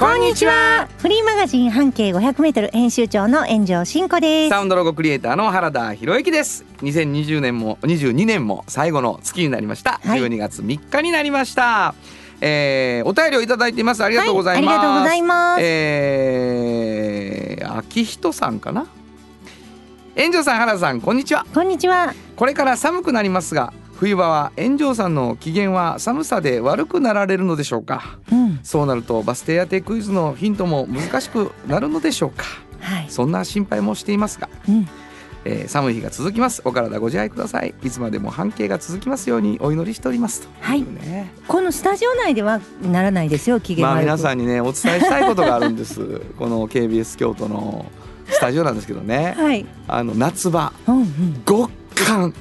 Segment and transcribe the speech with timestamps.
[0.00, 0.88] こんにちは。
[0.96, 4.48] フリーマガジン半径500メートル編集長の炎上真子です。
[4.48, 6.64] サウンドロゴクリエイターの原田博之です。
[6.78, 10.20] 2020年も22年も最後の月になりました、はい。
[10.20, 11.94] 12月3日になりました。
[12.40, 14.02] えー、お便りをいただいています。
[14.02, 15.60] ありがとうございます、はいありがとうございます。
[15.62, 18.86] えー、秋人さんかな？
[20.16, 21.44] 炎上さん原田さんこんにちは。
[21.52, 22.14] こんにちは。
[22.36, 28.18] これから寒くなりますが冬場は炎上さんの機嫌は寒さで悪くなられるのでしょうか？
[28.32, 28.60] うん。
[28.62, 32.44] そうなるとバス停当てクイズのヒントも難しくなるのでしょうか？
[32.80, 33.06] はい。
[33.10, 34.88] そんな心配もしていますが、うん。
[35.44, 40.84] えー寒い日が続きますお体ご自愛くださいいつまでも半径が続きますようにお祈りしておりますとはい
[41.48, 43.58] このスタジオ内ではならないですよ。
[43.60, 44.00] 機嫌まあ。
[44.00, 47.86] 皆さんにねお伝えしたいことがあるんです この KBS 京都の
[48.28, 49.66] スタジオなんですけどねはい。
[49.88, 51.06] あの夏場うんうん。
[51.46, 51.70] 極
[52.04, 52.34] 寒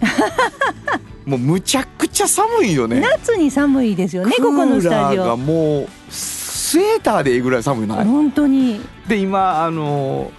[1.26, 4.32] もうむちゃくちゃ寒いよね夏に寒いですよね。
[4.38, 5.38] ここのスタジクーラーがオ。
[5.38, 8.82] もうスウェーターでいいぐらい寒いない本当に。
[9.08, 10.32] で今あの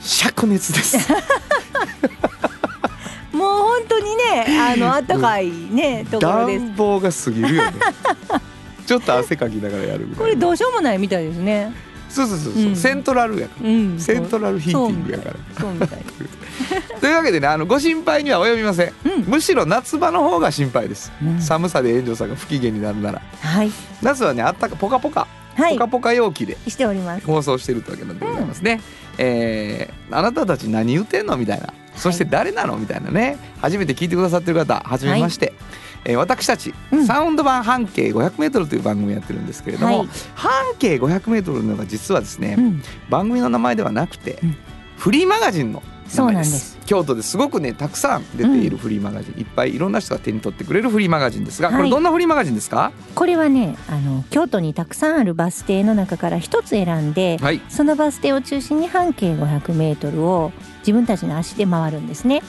[0.00, 0.96] 灼熱です
[3.32, 6.64] もう本当にね、あの暖かいね、ところです。
[6.64, 7.72] 暖房が過ぎるよね
[8.86, 11.72] ちょっと汗かきながらやるぐこれどうしようもないみたいですね。
[12.16, 12.76] そうそうそうそう、うん。
[12.76, 13.68] セントラルやから。
[13.68, 14.00] うん。
[14.00, 15.34] セントラルヒーティングやから。
[15.60, 15.88] そうみたい。
[15.88, 16.00] そう
[16.94, 19.24] みというわけでねあのご心配には及びません、うん。
[19.24, 21.40] むしろ夏場の方が心配です、うん。
[21.40, 23.22] 寒さで炎上さんが不機嫌になるなら。
[23.40, 23.70] はい。
[24.02, 25.74] 夏はねあったかポカポカ、はい。
[25.74, 25.88] ポカ。
[25.88, 26.56] ポカ陽気で。
[26.66, 27.26] しております。
[27.26, 28.80] 放送してるってわけなんでございますね、
[29.18, 31.36] えーあなたたち何言ってんの？
[31.36, 31.74] みたいな。
[31.96, 32.76] そして誰なの？
[32.76, 33.38] みたいなね。
[33.60, 35.52] 初めて聞いてくださってる方はじめまして、
[36.08, 37.06] えー私たち、うん。
[37.06, 40.08] サウンド版半径 500m という番組やってるんですけれども、はい。
[40.34, 42.82] 半径 500m のが実はですね、うん。
[43.10, 44.56] 番組の名前ではなくて、うん。
[44.96, 45.82] フリーマガジンの
[46.16, 46.78] 名前です。
[46.86, 51.84] 京都ですごくねたくさん出ているフリーマガジン、いっぱいいろんな人が手に取ってくれるフリーマガジンですが、こはい。
[51.84, 52.92] れどんなフリーマガジンですか？
[53.16, 57.60] これはね、あの京都にたくさんあるバス停の中から一つ選んで、はい。
[57.68, 62.40] そのバス停を中心に半径500メートルを自分たちの足で回るんですね。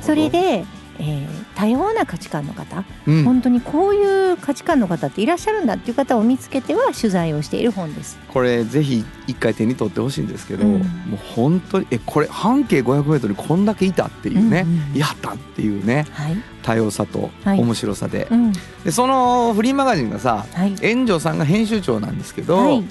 [0.00, 0.64] それで、
[0.98, 8.18] えー多様な価値観の方、うん本当にこういう価値観の方っていらっしゃるんだっていう方を見つけては取材をしている本です。
[8.28, 16.36] これぜひ一回手に取ってほしいんですけど、うんもう本当にえこれ半径 500m にこんだけいたっていうね、うんうんいやったっていうねはい。
[16.62, 18.52] 多様さとはい面白さで,、うん。
[18.84, 20.74] でそのフリーマガジンがさはい。
[20.94, 22.84] 炎上さんが編集長なんですけど、はい。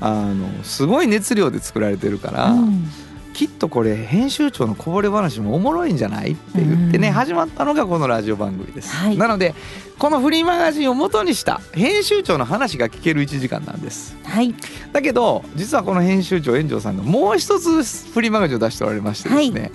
[0.00, 2.90] あのすごい熱量で作られてるから、うん
[3.36, 7.12] きっとこれ編集長のこぼれ話もおもろいんじゃないって言ってね、うん。
[7.12, 9.18] 始まったのがこのラジオ番組です、はい。
[9.18, 9.54] なので
[9.98, 14.16] このフリーマガジンを元にした編集長の話が聞ける1時間なんです。
[14.24, 14.54] はい。
[14.90, 19.70] だけど実はこの編集長炎上さんがもう一つフリーマガジンを出しておられましてですね、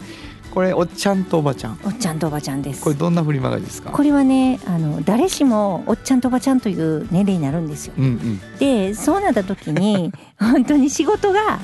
[0.51, 1.79] これおっちゃんとおばちゃん。
[1.83, 2.81] おっちゃんとおばちゃんです。
[2.83, 3.91] これどんなフリーマガジンですか？
[3.91, 7.93] これはね、あの誰しもおっちゃんとおばちゃんという年齢になるんですよ。
[7.95, 8.57] うんうん。
[8.57, 10.11] でそうなった時に
[10.41, 11.59] 本当に仕事が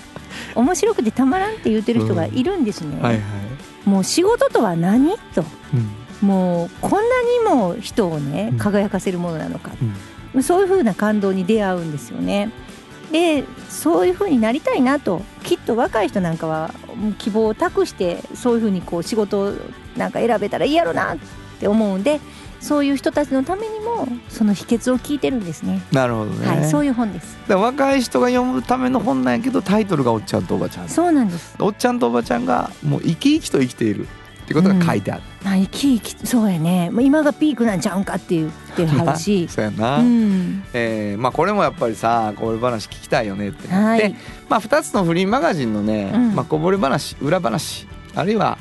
[0.56, 3.02] 面白くてたまらんって言ってる人がいるんですね。
[3.02, 5.44] はいはい、もう仕事とは何と。
[5.74, 6.28] うん。
[6.28, 7.00] もうこんな
[7.54, 8.58] にも人をねうん。
[8.58, 9.72] 輝かせるものなのか、
[10.34, 10.44] うん。
[10.44, 12.52] そういう風な感動に出会うんですよね。
[13.12, 16.74] でそういう風になりたいなときっと若い人なんかは
[17.20, 19.54] 希望を託してそういう風にこう仕事を
[19.96, 21.18] なんか選べたらいいやろなっ
[21.60, 22.20] て思うんで
[22.60, 25.82] そういう人たちのためにもその秘訣を聞いてるんですね。
[25.92, 27.38] なるほどね、はい、そういう本です。
[27.48, 31.56] 若い人が読むための本なんやけどタイトルがおっちゃんとおばちゃんそうなんです。
[31.60, 36.90] おっちゃんとおばちゃんがもう生き生きと生きているっていうことが書いてある、まあ生き生きそうやね。
[36.90, 39.48] もう今がピークなんちゃうんかって言ってはるし。
[39.52, 40.64] そうやな、うん。
[40.74, 44.16] えーまあこれもやっぱりさこぼれ話聞きたいよねってなって、はい。
[44.50, 48.58] まあ2つのフリーマガジンのね、うんまあ、こぼれ話裏話あるいは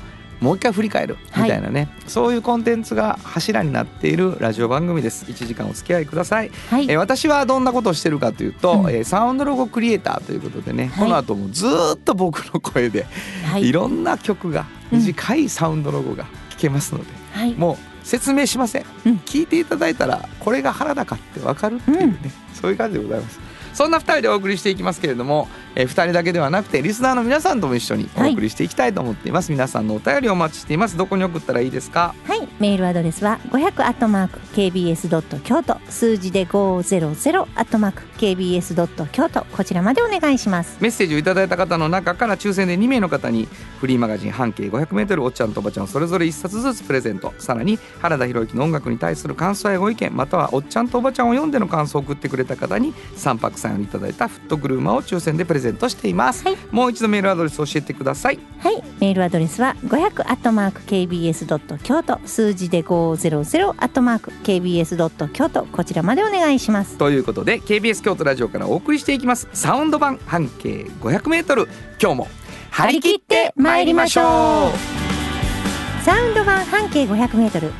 [0.47, 5.27] もう一回振り返るみたいなね、そういうコンテンツが柱になっているラジオ番組です。
[5.27, 6.85] 1時間お付き合いください、はい。
[6.85, 8.91] えー私はどんなことをしてるかというと、うん。
[8.91, 11.05] えーサウンドロゴクリエイターということでね、はい。
[11.05, 13.07] この後もずーっと僕の声で
[13.45, 13.67] はい。
[13.67, 13.73] い。
[13.73, 15.01] ろんな曲がうん。
[15.01, 17.53] 短いサウンドロゴが聞けますので、はい。
[17.55, 19.13] もう説明しません、うん。
[19.27, 22.19] 聞いていただいたらこれが原田かってわかるっていうね、
[22.55, 23.41] そういう感じでございます
[23.77, 30.97] そんな2人でお送りしていきますけれどもえー、2人だけではなくてリスナーの皆さんとも一緒にお送りしていきたいと思っています、皆さんのお便りお待ちしています。
[30.97, 32.15] どこに送ったらいいですか？
[32.27, 40.79] はいメールアドレスは500アットマーク KBS ドット京都数字で500アットマーク KBS ドット京都こちらまでお願いします。
[40.81, 43.47] メッセージをいただいた方の中から抽選で2名の方に
[43.81, 47.35] フリーマガジン半径 500m おっちゃんとおばちゃんそれぞれ1冊ずつプレゼント。
[47.39, 56.57] さらに原田博之の音楽に対する感想やご意見またはおっちゃんとおばちゃんを読んでの感想を送ってくれた方に3泊3夜いただいたフットグルーマを抽選でプレゼントしています、はい。
[56.71, 58.39] もう一度メールアドレス教えてください。
[58.61, 58.83] はい。
[58.99, 66.99] メールアドレスは500アットマーク KBS ドット京都数字で500アットマーク KBS ドット京都こちらまでお願いします。
[66.99, 69.49] ということで KBS 京都ラジオからお送りしていきます。
[69.53, 71.69] サウンド版半径 500m
[72.01, 72.29] 今日も
[72.71, 76.05] 張り切って参りましょう。
[76.05, 77.73] サウンド版半径500メートル。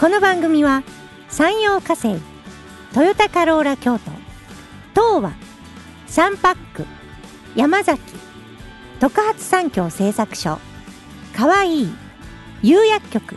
[0.00, 0.82] この番組は
[1.28, 2.16] 山陽火星
[2.92, 4.10] トヨタカローラ京都
[4.92, 5.32] 東和
[6.06, 6.84] サンパック
[7.56, 8.00] 山崎
[9.00, 10.58] 特発産業製作所
[11.34, 11.94] かわいい
[12.62, 13.36] 釉薬局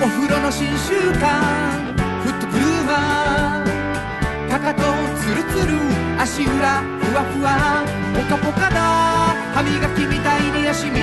[0.00, 1.42] お風呂の新習慣
[2.22, 4.82] フットグルーマーかかと
[5.18, 5.74] ツルツル
[6.20, 7.82] 足裏ふわふわ
[8.14, 8.80] ポカポカだ。
[9.54, 11.00] 歯磨きみたいに足磨き。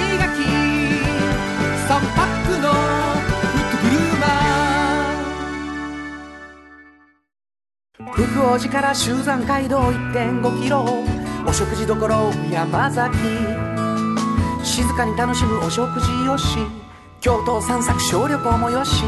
[1.88, 2.76] 3パックのフ
[3.60, 10.86] ットグルーマー福王寺から集山街道1.5キロ
[11.46, 11.96] お食事処
[12.50, 13.18] 山崎。
[14.64, 16.85] 静かに楽しむお食事よし。
[17.26, 19.04] 京都散策小旅行もよし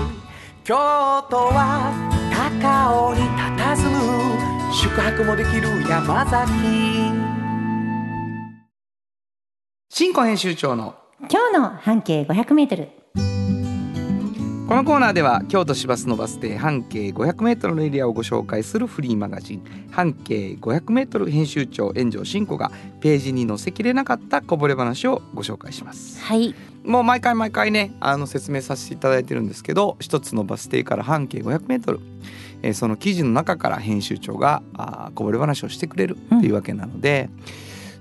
[0.64, 0.74] 京
[1.30, 1.94] 都は
[2.52, 6.52] 高尾に佇む宿泊もできる山崎。
[9.92, 10.96] 新庫編集長の
[11.30, 12.90] 今日の半径500メートル。
[14.68, 26.20] このコーナーでは京都市バスのバス停半径 500m のエリアをご紹介するフリーマガジン半径 500m 編集長炎上真子がページに載せきれなかったこぼれ話をご紹介します。
[26.20, 26.56] はい
[26.88, 32.00] もう毎回毎回ねあの説明させていただいてるんですけど一つのバス停から半径 500m
[32.63, 37.30] えーその記事の中から編集長があーこぼれ話をしてくれるっていうわけなので、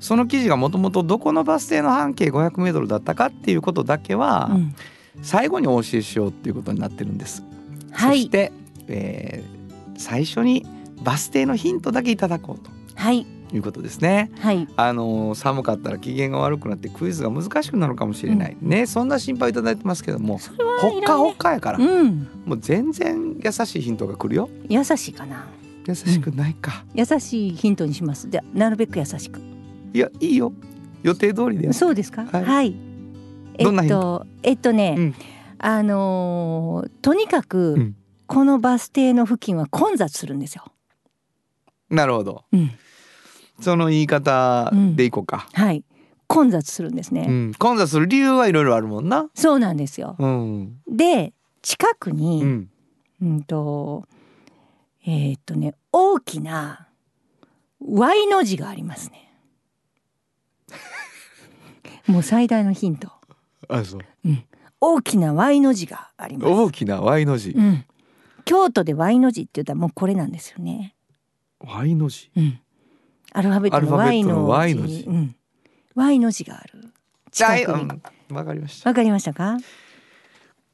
[0.01, 4.75] その記事がもともとどこのバス停の半径 500m だったかっていうことだけは、うん。
[5.23, 7.43] 最後にお教えしようっていうことになってるんです。
[7.91, 8.19] はい。
[8.21, 8.53] そして、
[8.89, 9.57] えー
[9.99, 10.67] 最初に
[11.03, 12.71] バス停のヒントだけいただこうと。
[12.95, 14.31] はいいうことですね。
[14.41, 14.69] はい。
[14.77, 20.39] あのー寒かったら機嫌が悪くなってクイズが難しくなるかもしれない、ねそんな心配いただいてますけども
[20.81, 22.29] ほっかほっいかやから、うん。
[22.45, 24.49] もう全然優しいヒントが来るよ。
[24.69, 25.47] 優しいかな。
[25.87, 28.29] 優しくないか、優しいヒントにします。
[28.29, 29.41] でなるべく優しく。
[29.95, 30.53] いやいいよ。
[31.05, 32.25] 予定通りでそうですか？
[32.25, 32.45] はい。
[32.45, 32.77] はい、
[33.59, 35.15] えどんなヒンっとえっとね、うん。
[35.59, 37.97] あのーとにかく、うん。
[38.27, 40.65] このバス停の付近は混雑するんですよ。
[41.89, 42.43] なるほど。
[42.53, 42.71] うん
[43.61, 45.85] その言い方でいこうか、はい。
[46.29, 47.55] 混雑するんですね、うん。
[47.55, 49.29] 混雑する理由はいろいろあるもんな。
[49.35, 50.17] そうなんですよ。
[50.19, 50.81] うん。
[50.89, 51.33] で
[51.63, 52.71] 近くに、うん。
[53.23, 54.07] うんと
[55.07, 56.89] えーっとね大きな
[57.81, 59.31] Y の字がありますね。
[62.07, 63.11] もう最大のヒント。
[63.69, 64.01] あそう。
[64.81, 67.85] 大きな Y の字があります、大きな Y の字、うん、
[68.45, 70.95] 京都で Y の字って言ったらもうこれなんですよね、
[71.61, 72.31] Y の字？
[72.37, 72.61] うん、
[73.37, 74.81] アルファベットの Y のの Y 字。
[74.81, 75.03] の字。
[75.03, 75.37] うん、
[75.95, 76.89] Y の字がある。
[77.31, 77.83] 近くに。
[77.83, 78.37] うん。
[78.37, 78.89] わかりました。
[78.89, 79.59] わかりましたか？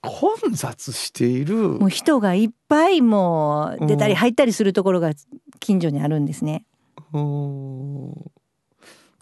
[0.00, 1.56] 混雑している。
[1.56, 5.12] もう人がいっぱいもう出たりうん入ったりするところが
[5.58, 6.64] 近所にあるんですね。
[7.12, 8.14] うん。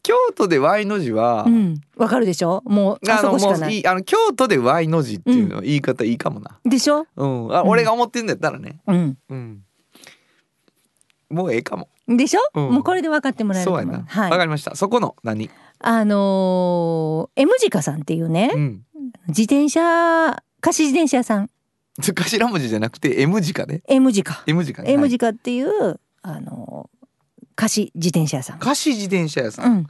[0.02, 2.62] 京都で Y の字は、うん、わかるでしょ？
[2.66, 3.87] もうあそのこしかない。
[3.87, 6.59] あの京都で Y の字っていうのは言い方いいかもな。
[6.64, 7.06] でしょ？
[7.16, 8.80] うん、あ、うん俺が思ってんだったらね。
[8.87, 9.18] うん。
[9.30, 9.62] うん。
[11.30, 11.88] もうええかも。
[12.17, 13.99] でしょ、うんもうこれで分かってもらえるとそうやな。
[13.99, 14.75] 思うはいわ、かりました。
[14.75, 15.50] そこの何？
[15.79, 18.83] あのー、M 字カさんっていうね、うん。
[19.29, 21.50] 自転車貸し自転車屋さん
[22.00, 23.83] 頭文字じゃなくて M 字かね。
[23.88, 24.93] M 字か、M 字かね。
[24.93, 27.00] M はい字かっていうあのー
[27.57, 28.59] 貸し自転車屋さん。
[28.59, 29.73] 貸し自転車屋さん。
[29.73, 29.87] うん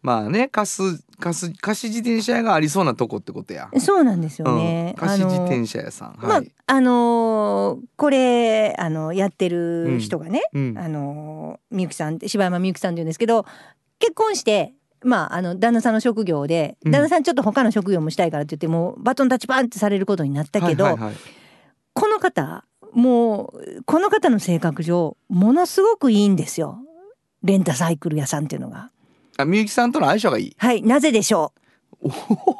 [0.00, 3.68] まあね、貸す貸す貸し自転車屋がありそうなとこってことや。
[3.78, 4.94] そうなんですよね。
[4.96, 6.16] うん、貸し自転車屋さん。
[6.20, 6.52] まあはい。
[6.66, 10.78] あのーこれあのやってる人がね、うん。
[10.78, 13.44] あのみゆきさん柴山みゆきさんって言うんですけど
[13.98, 21.14] 結婚してまああの旦那さんの職業で、うん旦那さんちょっと他の職業もしたいからって言ってもうバトンタッチパンってされることになったけど、はいはいはい
[21.94, 26.78] この方もうこの方の性格上ものすごくいいんですよ
[27.42, 28.92] レンタサイクル屋さんっていうのが。
[29.40, 30.56] あみゆきさんとの相性がいい。
[30.58, 31.52] はいなぜでしょ
[32.00, 32.56] おほほ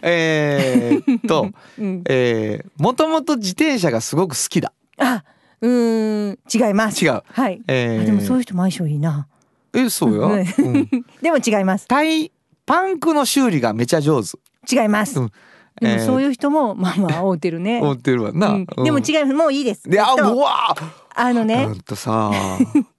[0.00, 4.72] えーっと、 う、うん、えー、もともと自転車がすごく好きだ。
[4.98, 5.24] あ
[5.60, 7.04] うーん違います。
[7.04, 7.22] 違う。
[7.26, 9.26] はい、えー、あでもそういう人も相性いいな。
[9.74, 10.28] えそうよ。
[10.28, 10.88] うんうん、
[11.20, 11.88] でも違います。
[11.88, 12.30] タイ
[12.64, 14.38] パンクの修理がめちゃ上手。
[14.72, 15.18] 違います。
[15.18, 15.32] うん
[15.80, 17.80] でもえーそういう人もまあまあ 会うてるね。
[17.80, 18.50] 思ってるわな。
[18.50, 19.34] うんでもう違います。
[19.34, 19.88] もういいです。
[19.88, 19.90] ん。
[19.90, 20.76] であえっとうわあ
[21.14, 22.30] あのねんたさ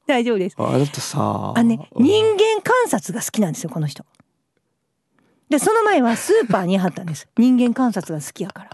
[0.08, 0.56] 大丈夫です。
[0.58, 4.06] あなたさあのね人間観察が好きなんですよこの人。
[5.50, 7.28] でその前はスーパーに貼ったんです。
[7.38, 8.70] 人間観察が好きやから。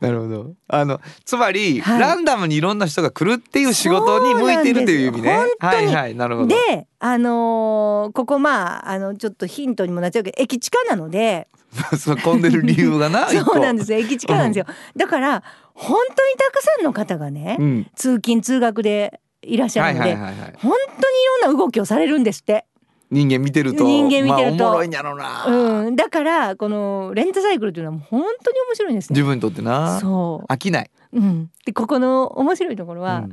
[0.00, 0.52] なるほど。
[0.68, 5.46] あのつまり、はいランダムにいろんな人が来るっていう仕事に向いてるという意味ね。
[5.58, 6.48] はいはいなるほど。
[6.48, 11.48] であのーここまああのちょっとヒントにもなっちゃうけど駅地下なので
[11.98, 13.26] そう混んでる理由がな。
[13.30, 14.66] そうなんですよ駅地下なんですよ。
[14.96, 15.42] だから
[15.74, 17.86] 本当にたくさんの方がね、うん。
[17.96, 20.54] 通勤通学でいらっしゃはいるので、はいはいはい。
[20.58, 22.66] 本当にいろんな動きをされるんですって。
[23.10, 24.64] 人間見てると人間見てると。
[24.64, 29.14] まあ、おもろいんやろうな、うん、だからこのレンタサイクルというのは本当に面白いんですよ。
[29.14, 29.98] 自分にとってな。
[29.98, 30.90] そ飽きない。
[31.12, 33.26] う、うん、でここの面白いところは、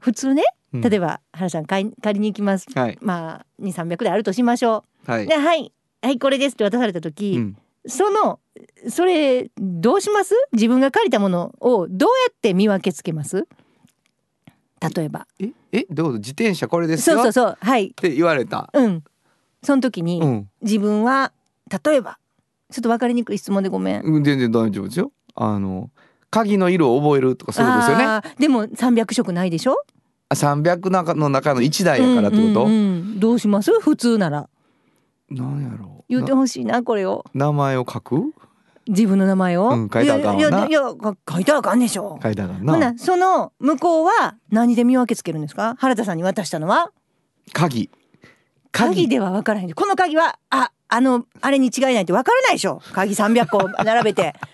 [0.00, 0.42] 普通ね
[0.72, 0.80] うん。
[0.80, 2.66] 例えば原さん借りに行きます。
[2.74, 2.98] はい。
[3.00, 5.10] まあ2 3 0 0であるとしましょう。
[5.10, 5.26] はい。
[5.28, 7.56] ではいはいこれですって渡された時、うん。
[7.86, 8.40] その
[8.88, 10.34] それどうします？
[10.52, 13.46] 自分が借りたものをどうやって見分けつけます？
[14.94, 17.16] 例えばええどう自転車これですよ？
[17.16, 18.68] そうそうそうはいって言われた。
[18.72, 19.04] うん
[19.62, 20.48] その時に、うん。
[20.60, 21.30] 自分は
[21.84, 22.18] 例えば
[22.72, 24.02] ちょっと分かりにくい質問でごめん。
[24.02, 25.12] うん全然大丈夫ですよ。
[25.36, 25.90] あの
[26.30, 28.34] 鍵の色を覚えるとかそういうことですよね。
[28.40, 29.76] でも300色ないでしょ
[30.30, 32.64] ？300中の中の1台やからってこと？
[32.64, 33.70] うんうんうんどうします？
[33.80, 34.48] 普通なら
[35.30, 36.04] なんやろう。
[36.08, 38.34] 言ってなほしいなこれを名前を書く？
[38.88, 40.80] 自分の名前を、うん書いたらあかんいやいや
[41.30, 42.18] 書いたらあかんでしょ。
[42.22, 42.78] 書いたかほな。
[42.78, 45.76] なその向こうは何で見分けつけるんですか？
[45.78, 46.90] 原田さんに渡したのは？
[47.52, 47.90] 鍵。
[48.72, 49.06] 鍵。
[49.08, 49.66] では分からへん。
[49.68, 52.80] でこの鍵はああのあれに違いないって分からないでしょ。
[52.92, 54.34] 鍵300個並べて。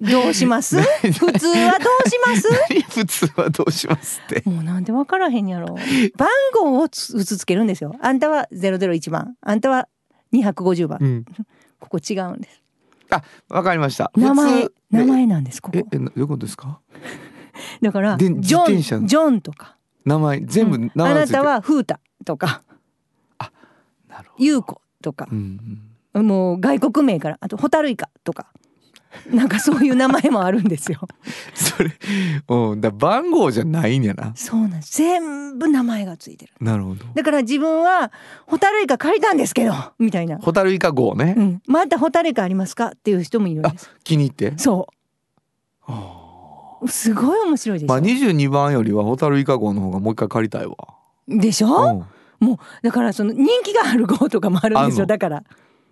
[0.00, 0.76] どうします？
[0.82, 2.48] 普通はどうします？
[2.68, 2.82] 何？
[2.82, 4.42] 普通はどうしますって。
[4.50, 5.76] もうなんで分からへんやろ。
[6.16, 7.94] 番号をつ打ちつけるんですよ。
[8.00, 9.36] あんたは001番。
[9.40, 9.88] あんたは
[10.32, 10.98] 250番。
[11.00, 11.24] うん。
[11.78, 12.60] ここ違うんです
[13.14, 13.22] あ
[13.54, 14.10] わかりました。
[14.16, 15.78] 名前名前なんですここ。
[15.78, 16.80] ええなどういうことですか？
[17.82, 19.76] だからでジョンジョンとか。
[20.04, 20.92] 名前全部うん。
[21.02, 22.62] あなたはフータとか。
[24.08, 24.44] なるほど。
[24.44, 25.26] ユーコとか。
[25.30, 25.82] うん
[26.14, 26.26] うん。
[26.26, 27.38] もう外国名から。
[27.40, 28.46] あとホタルイカとか
[29.32, 31.00] なんかそういう名前もあるんですよ。
[31.54, 31.90] それ、
[32.48, 34.32] うん、だ番号じゃないんやな。
[34.34, 34.96] そうなんです。
[34.98, 36.52] 全部名前がついてる。
[36.60, 37.04] なるほど。
[37.14, 38.12] だから自分は
[38.46, 41.34] ホタルイカ借りたんですけどみたいな、ホタルイカ号ね。
[41.36, 41.40] う。
[41.42, 43.90] ん、またホタルイカありますかっていう人もいるんです。
[44.04, 44.52] 気に入って？
[44.56, 44.86] そ
[45.86, 46.20] あ
[46.82, 50.76] うすごい面白いでしょ、まあ二十二番よりはホタルイカ号の方がもう一回借りたいわ。
[51.28, 52.06] でしょ、
[52.40, 52.46] うん。
[52.46, 55.06] もうだからその人気がある号とかもあるんですよ。
[55.06, 55.44] だから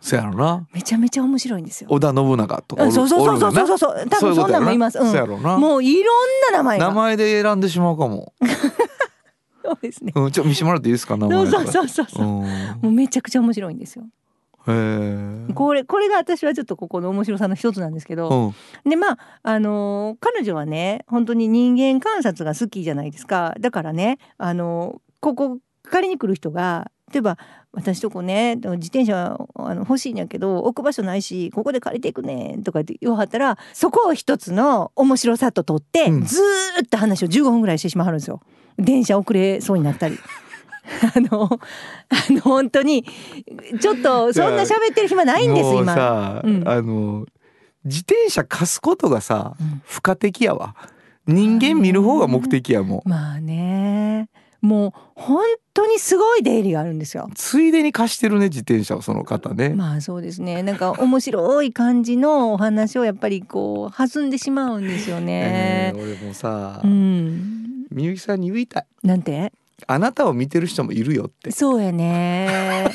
[0.03, 0.67] そやろな。
[0.75, 1.89] めちゃめちゃ面白いんですよ。
[1.91, 4.09] 織田信長とかそうそうそうそうそうそう。
[4.11, 4.99] 多分そんなんもいます。
[4.99, 5.55] そうやろな。
[5.55, 6.87] うん、もういろんな名前が。
[6.89, 8.33] 名前で選んでしまうかも。
[9.65, 10.13] そうですね。
[10.17, 11.47] うん、ちょ見してもらっていいですか名前。
[11.47, 12.25] そうそうそうそう。
[12.25, 12.45] も
[12.83, 14.05] うめちゃくちゃ面白いんですよ。
[14.67, 14.73] へ
[15.49, 15.53] え。
[15.55, 18.55] これこれが私はちょっとここの面白さの一つなんですけど、
[18.85, 18.91] うん。
[18.91, 23.55] でまああのー彼女はね本当に人間観察が好きじゃないですか。
[23.61, 27.39] だからねあのーここ借りに来る人が例えば
[27.73, 38.41] 私とこね自転車あの欲しいんやけど置く場所ないしここで借りていくねとかって言わはったらそこを一つの面白さと取って、うんずーっと話を15分ぐらいしてしまはるんですよ。
[38.79, 40.19] 電車遅れそうになったり。
[41.15, 43.05] あのあの本当に
[43.81, 45.95] ちょっとそんな喋ってる暇ないんです今。
[45.95, 47.27] さ、うんあの
[47.85, 50.75] 自転車貸すことがさ、うん付加的やわ。
[51.27, 53.09] 人間見る方が目的やもん。
[53.09, 54.29] まあね
[54.63, 57.29] もう本当にすごい出入りがあるんですよ。
[57.35, 59.71] ついでに貸してるね自転車をその方ね。
[59.71, 65.93] まあそうですねなんか面白い感じのお話をやっぱりこう弾んでしまうんですよえね。
[65.97, 68.87] ー俺もさ、うんみゆきさんに言いたい。
[69.03, 69.53] なんて？
[69.89, 71.51] あなたを見てる人もいるよって。
[71.51, 72.89] そうやね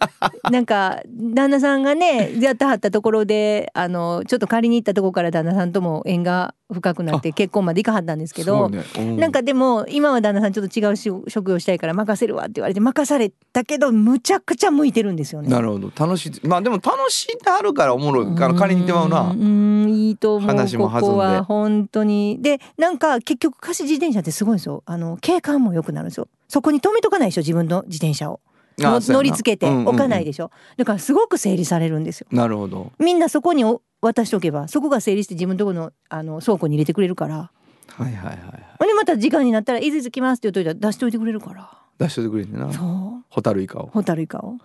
[0.50, 1.02] なんか
[1.34, 8.84] 旦那さんがねやってはったところであのちょっと借りに行ったところから旦那さんとも縁が深くなって結婚までいかはったんですけど、ね。
[8.98, 9.16] うん。
[9.18, 15.48] なんかでも今は旦那さんちょっと違うし職業したいから任せるわって言われて任されたけどむちゃくちゃ向いてるんですよね。
[15.48, 15.92] なるほど。
[15.94, 16.46] 楽しい。
[16.46, 18.34] まあでも楽しんであるからおもろい。
[18.34, 19.20] から借りにてまうな。
[19.30, 20.48] うんうんいいと思う。
[20.48, 22.38] 話もここは本当に。
[22.40, 24.82] でなんか結局貸し自転車ってすごいんですよ。
[24.86, 26.28] あの景観も良くなるんですよ。
[26.48, 28.40] そこに止めとかないでしょ自分の自転車を
[28.80, 29.88] 乗り付けてうんうんうん。
[29.88, 32.26] 置かないでしょ、だからすごく整理されるんですよ。
[32.30, 32.92] なるほど。
[32.98, 37.50] みんなそこにお渡しておけばそこが整理して自分のところのあの倉庫に入れてくれるから。
[37.88, 38.34] はいはいはいは
[38.82, 38.86] い。
[38.86, 41.70] でまた時間になったら「いずいず来ます」って言っといたら出しといてくれるから。
[41.98, 42.72] 出しといてくれてな。
[42.72, 42.82] そ
[43.20, 43.24] う。
[43.28, 43.90] ホタルイカを。
[43.92, 44.56] ホタルイカを。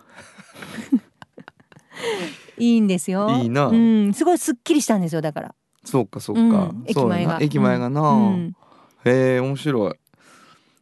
[2.58, 3.30] いいんですよ。
[3.30, 3.66] いいな。
[3.66, 4.14] うん。
[4.14, 5.54] すごいすっきりしたんですよだから。
[5.84, 6.84] そうかそうか、うん。
[6.86, 7.32] 駅前が。
[7.34, 8.56] な駅前がな、うん。
[9.04, 9.94] へえ面白い。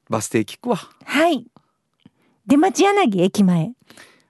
[0.09, 0.77] バス停聞くわ。
[0.77, 1.47] はい
[2.47, 3.73] 出町柳駅前。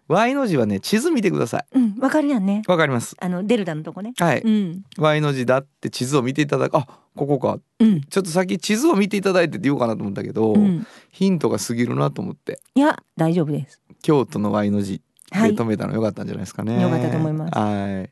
[0.06, 1.66] Y の字はね地図見てください。
[1.72, 2.62] うんわかるやんね。
[2.68, 3.16] わかります。
[3.18, 4.12] あのデルタのとこね。
[4.18, 4.84] はい、うん。
[4.98, 6.76] Y の字だって地図を見ていただく。
[6.76, 7.58] あここか。
[7.80, 8.02] うん。
[8.02, 10.86] ちょっと先地図を見ていただいてって言おうかなと思ったけど、うん。
[11.10, 12.60] ヒントが過ぎるなと思って。
[12.74, 13.80] いや大丈夫です。
[14.02, 15.00] 京都の Y の字
[15.32, 15.54] ではい。
[15.54, 17.58] 止めたのよかったんじゃないですかね、よかったと思います。
[17.58, 18.10] はい。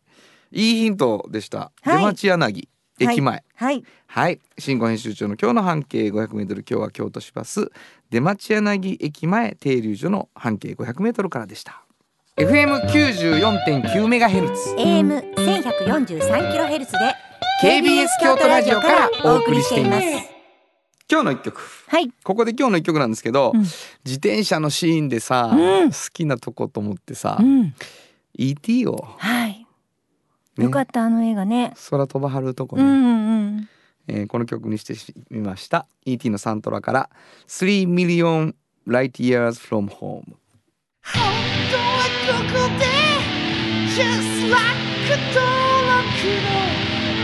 [0.59, 1.97] いいヒントでした、はい。
[1.99, 2.69] 出町柳
[2.99, 3.45] 駅前。
[3.55, 3.85] はい。
[4.07, 4.41] はい。
[4.59, 7.71] 新語編集長の今日の半径 500m 今日は京都市バス
[8.13, 11.83] 出町柳駅前停留所の半径 500m からでした。
[12.37, 14.75] FM94.9 メガヘルツ。
[14.77, 16.99] AM 千百四十三キロヘルツで
[17.63, 20.05] KBS 京都ラジオからお送りしています。
[21.11, 21.63] 今日の一曲。
[21.89, 22.11] はい。
[22.23, 23.61] ここで今日の一曲なんですけど、うん。
[23.61, 25.91] 自転車のシーンでさ、うん。
[25.91, 27.75] 好きなとこと思ってさ、うん。
[28.35, 29.67] ET を、はい。
[30.59, 30.65] ね。
[30.65, 31.73] よかったあの映画ね。
[31.89, 32.95] 空飛ばはるとこね、うんう
[33.53, 33.69] ん
[34.09, 34.95] えーこの曲にして
[35.31, 35.87] みました。
[36.05, 37.11] ET のサントラから
[37.47, 38.55] 3 million
[38.87, 40.23] light years from home
[41.05, 41.23] 本
[41.71, 42.85] 当はここで
[43.95, 44.63] Just like
[45.35, 45.45] 登
[45.87, 46.03] 録
[46.49, 46.51] の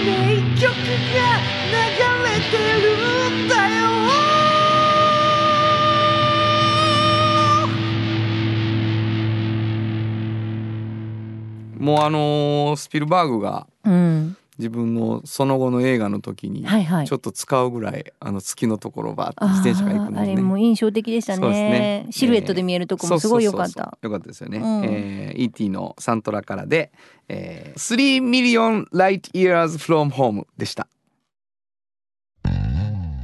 [0.04, 0.08] 名
[0.60, 1.18] 曲が
[1.70, 1.74] 流
[2.24, 3.78] れてるんだよ。
[11.78, 17.06] もうあのースピルバーグがうん自分のその後の映画の時にはいはい。
[17.06, 20.32] ちょっと使うぐらいあの月のところバーって自転車が行くのね。
[20.32, 21.70] あれも印象的でしたそうですね。
[21.70, 23.72] ねシルエットで見えるとこもすごい良かった。
[23.72, 24.06] そうそうそうそう。
[24.06, 24.84] よかったですよね、うん。
[24.84, 26.90] えー ET のサントラからで、
[27.28, 30.88] えー、3 million light years from home でした。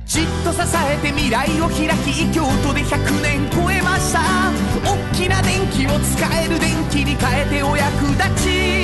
[0.06, 4.20] じっと支えて未来を開き京都で100年超えました。
[4.84, 8.83] 大きな電気を使える電気に変えてお役立ち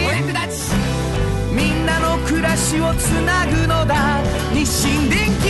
[2.41, 4.19] 暮らしをつなぐのだ。
[4.55, 5.45] 日清電気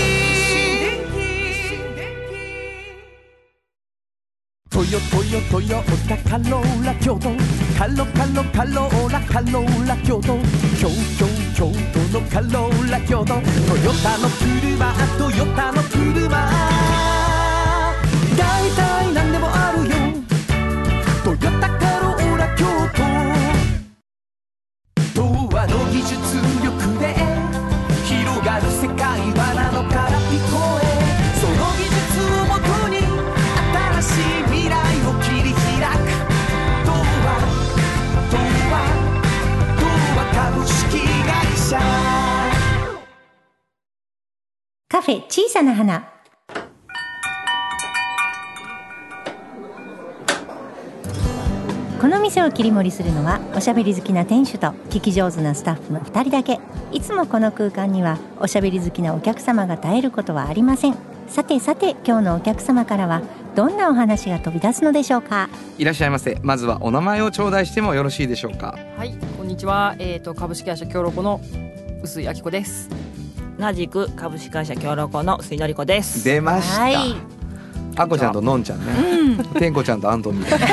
[4.68, 7.30] トヨトヨトヨタカローラ京都。
[7.78, 10.36] カロカロカローラカローラ京都。
[10.80, 13.34] 京京京都のカローラ京都。
[13.34, 16.28] トヨタの車トヨタの車。
[18.36, 18.89] 大体
[45.10, 46.08] フェ小さな花。
[52.00, 56.60] この店を切り盛りするのはおしゃべり好きな店主と聞き上手なスタッフの2人だけ。
[56.92, 60.96] いつもこの空間にはおしゃべり好きなお客様が絶えることはありません。
[61.26, 63.22] さてさて今日のお客様からは
[63.56, 65.48] どんなお話が飛び出すのでしょうか？
[65.76, 66.38] いらっしゃいませ。
[66.44, 68.78] まずはお名前を頂戴してもよろしいでしょうか？
[68.96, 69.96] はい、こんにちは。
[69.98, 71.40] えっ、と株式会社協力の
[72.04, 72.88] 臼井明子です。
[73.60, 76.24] 同じく株式会社協力の水のり子です。
[76.24, 77.14] 出ました、はい。
[77.94, 78.86] あこちゃんとのんちゃん
[79.36, 79.74] ね、てん。
[79.74, 80.66] こちゃんとアントンみたいな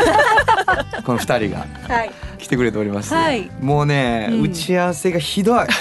[1.03, 2.11] この二人がはい。
[2.37, 3.51] 来てくれております、はい。
[3.59, 4.41] もうね、うん。
[4.43, 5.65] 打ち合わせがひどい。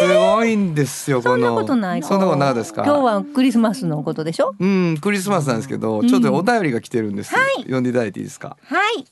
[0.00, 1.46] すごいんですよこの。
[1.46, 2.02] そんなことない。
[2.02, 2.82] そんなことなかったですか？
[2.84, 4.56] 今日はクリスマスのことでしょ？
[4.58, 8.56] うんクリスマスなんですけど、ちょっとお便りが来てるんです、読んでいただいていいですか？
[8.64, 9.04] はい。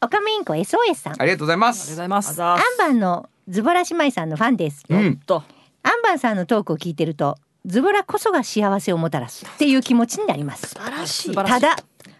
[0.00, 1.14] オカメインコ SOS さん。
[1.20, 2.34] ありがとうございまありがとうごすざいます。
[2.34, 4.84] ざアンバンのズボラ姉妹さんのファンです。
[4.88, 5.16] うん。
[5.18, 5.42] と
[5.86, 10.70] アンバンさんのトークを聞いてるとズボラこそが幸せをもたらすっていう気持ちになります。
[10.70, 11.34] 素晴らしい。
[11.34, 11.76] ただ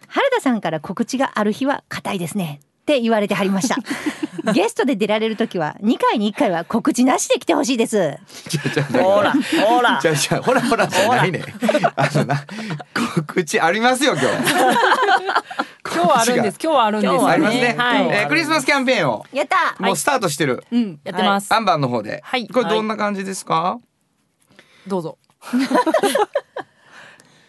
[0.07, 2.61] 原田さんから告知がある日は硬いですね。
[2.61, 3.75] って言われてはりました。
[4.53, 8.17] ゲストで出られる時は2回に1回は告知なしで来てほしいです。
[8.93, 9.33] ほら
[9.67, 9.99] ほら。
[10.01, 11.43] ちゃちゃほらほらじゃないね。
[11.97, 12.45] あのな
[12.93, 14.27] 告知ありますよ今日
[15.97, 16.59] 今日はあるんです。
[16.61, 17.25] 今日はあるんです。
[17.25, 19.75] ありますね、はい、えークリスマスキャンペーンをやった。
[19.83, 22.47] もうスタートしてる、うんやってます、アンバンの方で、はい。
[22.47, 23.79] これどんな感じですか、
[24.85, 25.17] どうぞ。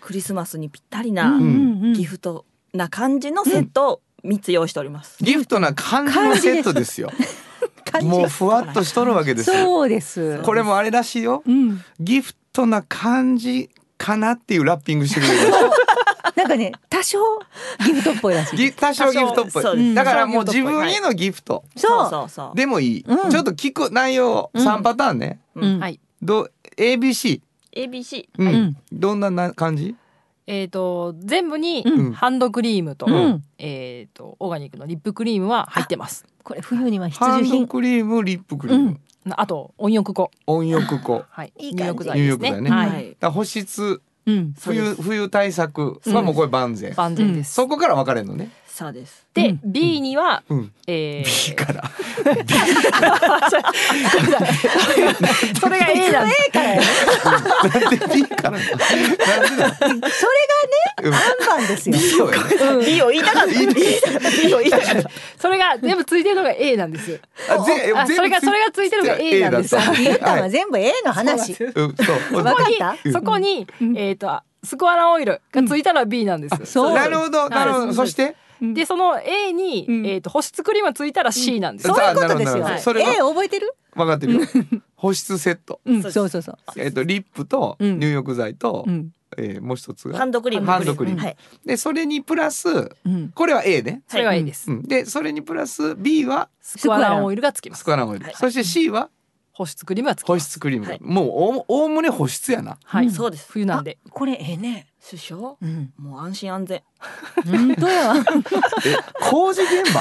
[0.00, 1.38] クリスマスにぴったりな
[1.94, 5.22] ギフトな感じのセットを三つ用意しております。
[5.22, 7.10] ギフトな感じのセットですよ。
[8.02, 9.56] もうふわっとしとるわけですよ。
[9.56, 10.40] そうです。
[10.42, 11.42] これもあれらしいよ。
[11.46, 11.82] うん。
[12.00, 15.52] ギフトな感じかなっていうラッピングしてくれる
[16.36, 17.18] なんかね多少
[17.84, 18.56] ギフトっぽいらしい。
[18.56, 19.94] ギ多少ギフトっぽい。
[19.94, 21.64] だからもう自分へのギフト。
[21.76, 22.10] そう。
[22.10, 22.56] そうそう。
[22.56, 23.30] でもいい、うん。
[23.30, 25.78] ちょっと聞く内容うん3パターンね、うん。
[25.80, 26.00] はい。
[26.22, 27.40] どう ABC、
[27.74, 28.48] ABC うん。
[28.48, 29.94] うんどんなな感じ？
[30.46, 32.12] えっ、と全部にうん。
[32.12, 33.44] ハンドクリームと、うん。
[33.58, 36.24] えっ、とオーガニックのリップクリームは入ってます。
[36.42, 39.00] これ冬には必ハンド需品クリームリップクリーム、うん。
[39.36, 40.30] あと温浴粉。
[40.46, 41.24] 温浴粉。
[41.28, 41.52] はい。
[41.58, 42.50] 入浴剤ですね。
[42.50, 42.70] 入浴剤ね。
[42.70, 44.00] はい、保湿うん
[44.60, 49.26] 冬冬対策はもうこれ万全、万全です、そこから分かれるのね、そうです。
[49.34, 49.60] で、うん。
[49.64, 51.82] B には、うん、え B ー、から。
[55.60, 57.36] それが A なんですな
[57.88, 58.90] んで B からそれが
[60.06, 60.08] ね
[61.02, 61.08] う。
[61.08, 61.12] ん。
[61.12, 61.22] 半
[61.58, 63.50] 番ですよそうやね B を言いたかった。
[63.52, 65.10] B を言いたかった。
[65.40, 67.20] それが全部ついてるのが A なんです。
[67.50, 69.74] あそれがそれがついてるのが A なんです。
[69.76, 71.54] A だった言ったのははい全部 A の話。
[71.54, 72.12] そうなんですう。
[72.14, 72.96] んそうわかった？
[73.12, 76.94] そこにそこに、えっ、とスコアランオイルがついたのは B なんです、そう。
[76.94, 77.48] なるほど。
[77.48, 77.94] なるほど、はい。
[77.94, 78.36] そして？
[78.60, 80.06] でその A に、うん。
[80.06, 82.66] えっ、と保湿クリームがついたら C なんです、そういうことですよ。
[82.78, 83.74] それ A は覚えてる？
[83.94, 84.40] 分かってるよ。
[84.96, 85.80] 保湿セット。
[85.84, 86.02] うん。
[86.02, 87.98] そうそうそうえっとリップとうん。
[87.98, 89.12] 入浴剤と、うん。
[89.36, 90.18] えーもう一つが。
[90.18, 90.66] ハンドクリーム。
[90.66, 91.20] ハンドクリーム。
[91.20, 91.36] はい。
[91.64, 92.68] でそれにプラス
[93.04, 93.30] うん。
[93.34, 97.80] これは A ね、それが A です、うん、でそれにプラス B はスコアランオイルがつきます。
[97.80, 98.34] スコアランオイル、はい。
[98.34, 99.10] そして C は
[99.52, 100.46] 保湿クリームがつき保ます。
[100.46, 100.86] 湿クリーム。
[100.86, 101.00] が、はい。
[101.02, 102.78] もうおおおむね保湿やな。
[102.84, 103.12] はい、うん。
[103.12, 103.46] そうです。
[103.50, 103.98] 冬なんで。
[104.10, 105.56] これええね首相？
[105.62, 105.92] うん。
[105.98, 106.82] もう安心安全。
[107.46, 108.14] 本当や。
[108.16, 108.20] え
[109.30, 110.00] 工事現場？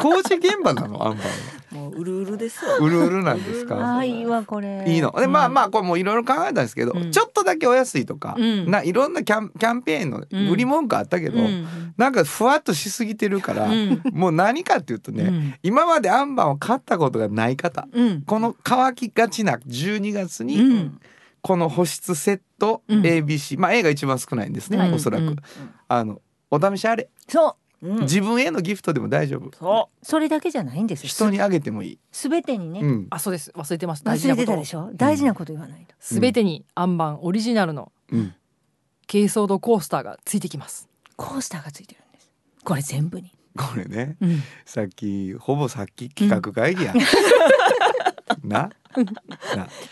[0.00, 1.06] 工事現場なの？
[1.06, 2.78] アンバーもううるうるですよ。
[2.80, 3.98] うるうるなんですか？
[3.98, 4.84] あいいわこれ。
[4.88, 5.12] いいの？
[5.12, 7.12] でまあまあこれもいろいろ考えたんですけど、うん。
[7.12, 8.70] ちょっとだけお安いとか、うん。
[8.70, 11.94] ないろんなキャンキャンペーンの売り文句あったけど、うん。
[11.96, 14.02] なんかふわっとしすぎてるから、うん。
[14.12, 15.54] もう何かっていうとね、うん。
[15.62, 18.22] 今までアンバンを買ったことがない方うん。
[18.22, 21.00] この乾きがちな12月に、うん
[21.42, 23.02] この保湿セットうん。
[23.02, 24.92] ABC、まあ A が一番少ないんですね、はい。
[24.92, 25.36] おそらく、うん
[25.88, 27.88] あのお試しあれ、そう。
[27.88, 28.00] うん。
[28.02, 29.50] 自分へのギフトでも大丈夫。
[29.56, 31.08] そそれだけじゃないんですよ。
[31.08, 32.80] 人にあげてもいい、すべてにね。
[32.80, 33.50] うん、あそうです。
[33.56, 34.90] 忘れてました大事忘れてなことたでしょ？
[34.94, 35.52] 大事なこと。
[35.52, 35.94] 言わないと。
[35.98, 38.34] すべてにアンバンオリジナルのうん。
[39.10, 40.88] 軽装度コースターがついてきます。
[41.16, 42.30] コースターがついてるんです。
[42.64, 43.32] これ全部に。
[43.56, 44.16] これね。
[44.20, 44.42] うん。
[44.64, 46.94] さっきほぼさっき企画会議や、
[48.44, 48.70] なな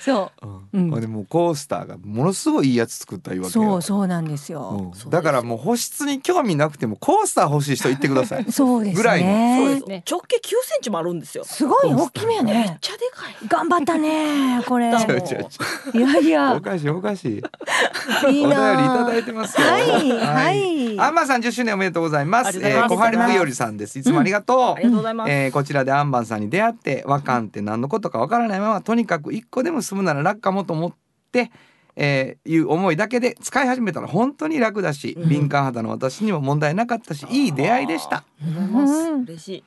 [0.01, 0.47] そう。
[0.73, 0.91] うん。
[1.01, 3.65] でもうコースターがものすごいいいやつ作ったいうわけよ。
[3.65, 4.93] そうそうなんですよ。
[5.05, 5.11] うん。
[5.11, 8.47] だからもう保湿に興味なくてもコースター欲しい人言ってください。
[8.53, 9.67] そうですぐらいねう。
[9.67, 10.05] そうですね。
[10.11, 11.45] 直径9センチもあるんですよ。
[11.45, 13.49] すごい大きめやめっねちゃでかい。
[13.49, 14.91] 頑張ったね これ。
[14.91, 17.33] いやいうやおかしいおかしい。
[17.33, 19.67] いいお便りいなただいてますよ。
[19.67, 21.01] はいはい。
[21.01, 22.49] アンバンさん10周年おめでとうございます。
[22.49, 23.21] ありがとうございます。
[23.21, 23.99] えー小春ふよりさんです。
[23.99, 25.31] いつもありがとう、ありがとうございます。
[25.31, 30.93] えーこちらでアンバンさんに出会って和漢って何のことかわからないままとにかく一個でも済むなら楽かもと思っ
[31.31, 31.53] て、
[31.95, 35.29] えーいう思いだけで使い始めたら本当に楽だし、うん。
[35.29, 38.25] 敏感肌の私にも問題なかったしいい出会いでした。
[38.43, 39.23] うん。
[39.23, 39.65] 嬉し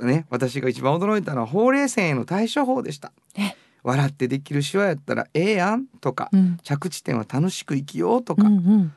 [0.00, 0.02] い。
[0.02, 3.12] ね、私が一番驚いたのはほうれい線への対処法でした。
[3.36, 3.54] え？
[3.82, 6.56] 笑ってできる手話やったらええやんとか、うん。
[6.62, 8.92] 着地点は楽しく生きようとか、うんうん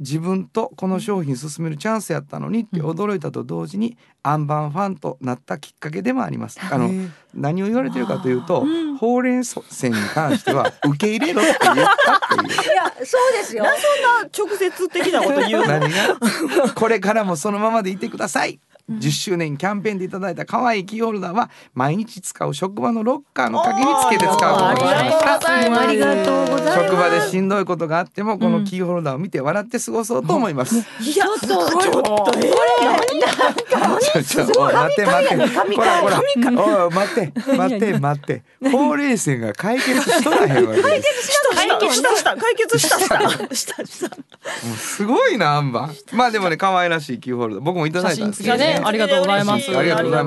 [0.00, 6.58] 自分とこの商品進めるチャンスやったのにって驚いたと同時に、アンバンファンとなったきっかけでもあります。
[6.70, 6.90] あの
[7.34, 11.86] 何を言われてるかというと、うんほうれん線に関しては受け入れろって言ったっ
[12.46, 12.62] ていう。
[12.72, 13.64] いやそうですよ
[14.36, 15.66] 直接的なこと言うの？
[15.78, 16.74] 何が？
[16.74, 18.58] これからもそのままでいてください。
[18.90, 25.80] 10周年キャンペーンでいただいた可愛いキーホルダーは毎日使う職場のロッカーの鍵につけて使うことにしました。
[25.80, 26.88] ありがとうございます。
[26.88, 30.82] 職場でしんどいことがあってもこのキーホルダーを見て笑って過ごそうと思います。
[30.82, 35.36] ちょっとちょっとえちょちょおい待って待って。
[35.76, 36.20] こらこら
[36.86, 38.42] おい待って待って待って。
[38.72, 41.38] ほうれい線が解決しとらへんわけです。
[41.54, 43.54] 解決したした解決したした。
[43.54, 44.16] したした。
[44.76, 48.86] すごいなアンバンまあでもね可愛らしいキーホルダー僕もいただいたんですけど写真付きね。
[48.86, 49.76] ありがとうございます。
[49.76, 50.20] ありがとうござ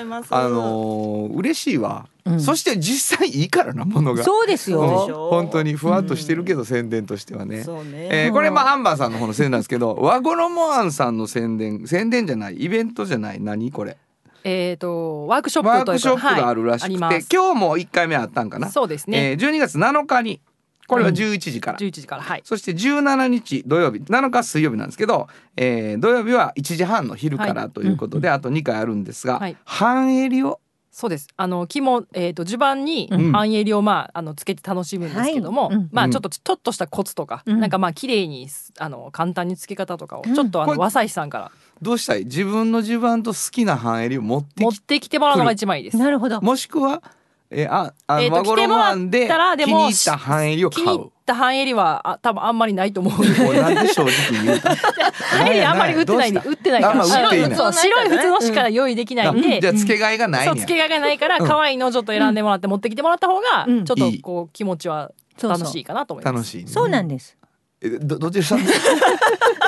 [0.00, 0.34] います。
[0.34, 2.40] あのー嬉しいわ、うん。
[2.40, 4.22] そして実際いいからなものが。
[4.24, 4.78] そうですうん。
[4.86, 7.62] よでしょ本当にふわっとしてるけど、宣伝としてはね。
[7.64, 8.08] そうね。
[8.10, 13.96] えーこれまあアンバーさんの方の宣伝なんですけど 和衣アンさんの宣伝宣伝じゃないイベントじゃない何これ？
[14.44, 18.70] えっ、とワークショップというかワークショップがあるらしくて、はい今日も1回目あったんかな？
[18.70, 20.40] そうですね、えー、12月7日に
[20.88, 22.40] これは11時から、11時からはい。
[22.44, 29.56] そして17日土曜日7日水曜日なんですけど、えー土曜日は1時半の昼からはということで、あと2回あるんですが、はい。
[29.64, 30.60] 半襟を？
[30.90, 31.28] そうです。
[31.36, 33.32] あの肝、えー、と襦袢にうん。
[33.32, 35.76] 半襟を、まあ、あのつけて楽しむんですけども、はい。
[35.76, 35.82] うん。
[35.82, 35.88] うん。
[35.92, 37.60] まあちょっとちょっとしたコツとか、うん。
[37.60, 38.48] なんかまあ綺麗に
[38.78, 40.34] あの簡単につけ方とかをうん。
[40.34, 41.52] ちょっとあこれの和西さんから。
[41.82, 42.24] どうしたい？
[42.24, 45.98] 自分の襦袢と好きな半襟を持って持っきてきてもらうのが一番いいです。
[45.98, 46.40] なるほど。
[46.40, 47.02] もしくは、
[47.50, 50.86] えーああえーと和衣マンで着てもらったらでも気に入った半襟を買う。
[50.86, 53.12] 気に入った半襟はあ多分あんまりないと思う。
[53.56, 56.30] なんで正直に言うた半襟 あんまり売ってない。
[56.30, 56.92] んでどう売ってないから。
[56.92, 57.72] あんま売っていない。
[57.72, 61.46] 白い普通のしか用意できないんで、じゃあ付け替えがない付け替えがないからうん。
[61.48, 63.84] 可愛いのをちょっと選んでもらって持ってきてもらった方がうん。
[63.84, 65.10] ちょっとこう気持ちは
[65.42, 66.34] 楽しいかなと思います。
[66.34, 67.36] 楽しいね、そうなんです。
[67.80, 68.60] えどどちらさん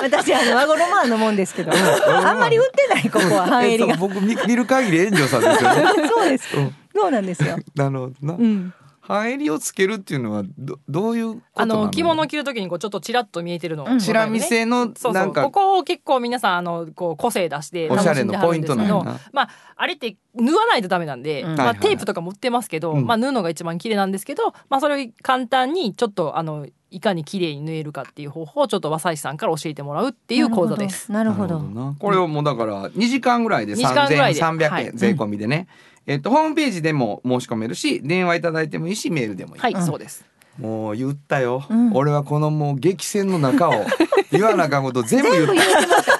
[0.03, 1.73] 私あの和衣マンのもんですけど。
[1.73, 3.47] あんまり売ってないここは。
[3.47, 5.85] 半襟がえっと僕見見る限り炎上さんですよね。
[6.13, 6.57] そうです。
[6.57, 7.57] うんそうなんですよ。
[7.75, 8.75] なるほどな、うん。
[9.01, 11.85] 半襟をつけるっていうのはどどういうことあなの？
[11.87, 21.57] の着物を着るときにこうちょっとちらっと見えてるの、うんチラ見せのそうそなんかうここを結構皆さんあのこう個性出しておしゃれ楽しんではのポインるんですけどまああれって縫わないとダメなんで、うん。
[21.57, 23.07] まあ、テープとかも売ってますけど、うん。
[23.07, 31.13] まあ、縫うのが一番綺麗なんですけど、まあ、それを簡単にちょっとあのいかに綺麗に縫えるかっていう方法をちょっと和西さんから教えてもらうっていう講座です。
[31.13, 31.61] なるほど。
[31.99, 34.91] これをもうだから2時間ぐらいで2時間ぐらいで3300円、はい。
[34.95, 35.69] 税込みでね、
[36.07, 40.25] えっとホームページでも申し込めるし電話いただいてもいいしメールでもいい、はい、うんそうです。
[40.59, 41.93] もう言ったよ、うん。
[41.95, 43.87] 俺はこのもう激戦の中を
[44.33, 45.55] 言わなあかんこと全部言った。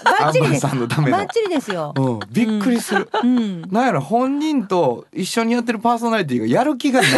[0.05, 0.61] バたアンバッチリです。
[0.61, 1.17] さんのための。
[1.17, 1.95] バッチリですよ。
[1.97, 3.63] うん、びっくりする、うん。
[3.71, 7.11] なんやろ本人と一緒にやってるパーソナリティがやる気がない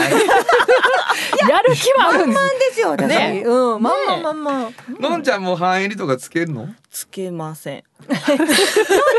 [1.48, 2.42] やる気はあるんです。
[2.70, 3.08] ですよ私。
[3.08, 6.68] ねうんまんまんまんまんのんちゃんも半襟とかつけるの？
[6.90, 7.84] つけません。
[8.08, 8.18] のん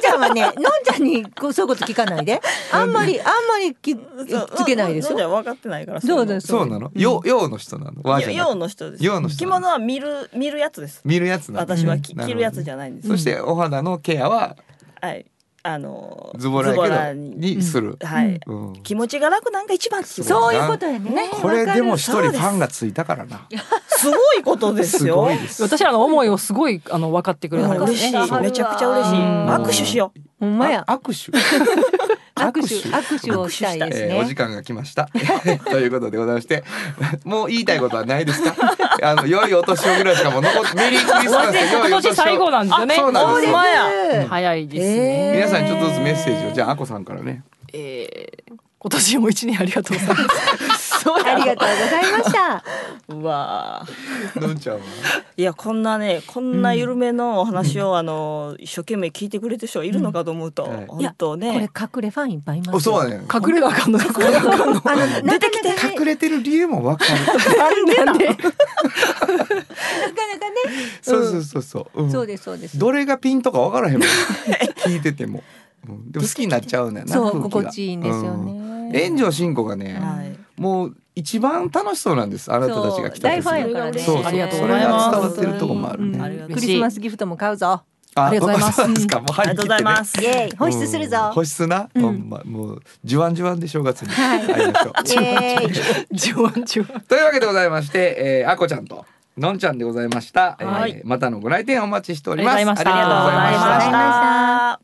[0.02, 2.42] ちゃんはねのんちゃんにこうそういうこと聞かないで。
[2.72, 5.18] あんまりあんまりきつけないですよ。
[5.18, 6.92] じゃ分かってないからそうですそうなの？
[6.96, 8.02] よ陽の人なの？
[8.04, 9.04] 和じゃの人です。
[9.04, 11.02] 陽の人着物は見る見るやつです。
[11.06, 11.76] 見るやつなの？
[11.76, 12.28] 私は着うん。
[12.28, 13.08] 着るやつじゃないんです。
[13.08, 14.56] そしてお肌のケアは？
[15.02, 15.26] はい
[15.65, 18.38] あのズボラやけどににする、はい。
[18.45, 18.73] うん。
[18.84, 21.30] 気持ちが楽なんが一番そういうことやね。
[21.41, 23.47] これでも一人ファンがついたからな。
[23.88, 25.63] すごいことですすよごいです。
[25.63, 27.69] 私らの思いをすごいあの分かってくれた。
[27.78, 28.12] 嬉しい。
[28.41, 29.19] めちゃくちゃ嬉しい。
[29.19, 29.47] うん。
[29.49, 30.84] 握手しよほんまや。
[30.86, 31.32] あ握手。
[32.36, 33.32] 握手握手。
[33.38, 34.08] をしたいですね。
[34.15, 35.08] えーお時間が来ました。
[35.71, 36.65] ということでございまして
[37.23, 38.54] もう言いたいことはないですか？
[39.04, 42.96] あの良いお年をぐらいしかもう残ってメリークリスマスで良い今お年最後なんですよね。
[42.96, 45.30] あそうなんです早いですね。
[45.30, 50.83] えー皆さんにちょっとずつメッセージをじゃああこさんからねえー今年も一年ありがとうございます。
[51.26, 52.63] ありがとうございました。
[53.10, 54.82] う うわーのんちゃんは？
[55.36, 60.76] いやこんなねこんな緩めのお話を、あの一生懸命聞いてくれてる人いるのかと思うと、うん。
[60.76, 64.00] はい本当これね隠れファンいっぱいいますそうだね隠れなあかんの。
[64.00, 64.74] 隠れなあかん。
[64.74, 64.82] の。
[64.86, 68.06] あの出てきて隠れてる理由もわかる。
[68.06, 68.28] なんで。
[68.28, 68.56] なかなかね。
[71.02, 72.12] そうそうそうそう、うん。
[72.12, 72.78] そうですそうです。
[72.78, 74.08] どれがピンとかわからへんもん。
[74.86, 77.50] 聞いてても、うんでも好きになっちゃうんだよなそう空気が。
[77.50, 78.52] 心地いいんですよね。
[78.52, 78.56] う
[78.89, 78.91] ん。
[78.91, 80.38] 炎上進行がね、はい。
[80.62, 82.52] もう一番楽しそうなんです。
[82.52, 83.36] あなたたちが来た時。
[83.36, 84.00] 大ファンやからね。
[84.00, 84.26] そうそう。
[84.26, 85.12] ありがとうそれございます。
[85.12, 87.84] が伝わってるとこもあるね、クリスマスギフトも買うぞ。
[88.15, 88.93] あありがとうございます。
[88.93, 90.22] ですかもう張ありがとうございます。
[90.22, 90.58] イエーイ。
[90.58, 91.17] 保湿するぞ。
[91.17, 92.30] うん保湿な、うん。
[92.30, 94.48] まもうじゅわんじゅわんで正月にはい。
[94.48, 94.93] 会いましょう。
[96.13, 97.02] じゅわんじゅわん。
[97.02, 102.56] というわけでございまして、えー、あこちゃんとのんちゃんでございました、えーはいまたのご来店お待ちしております。
[102.56, 103.06] ありがとうございました。
[103.06, 104.80] ありがとうございま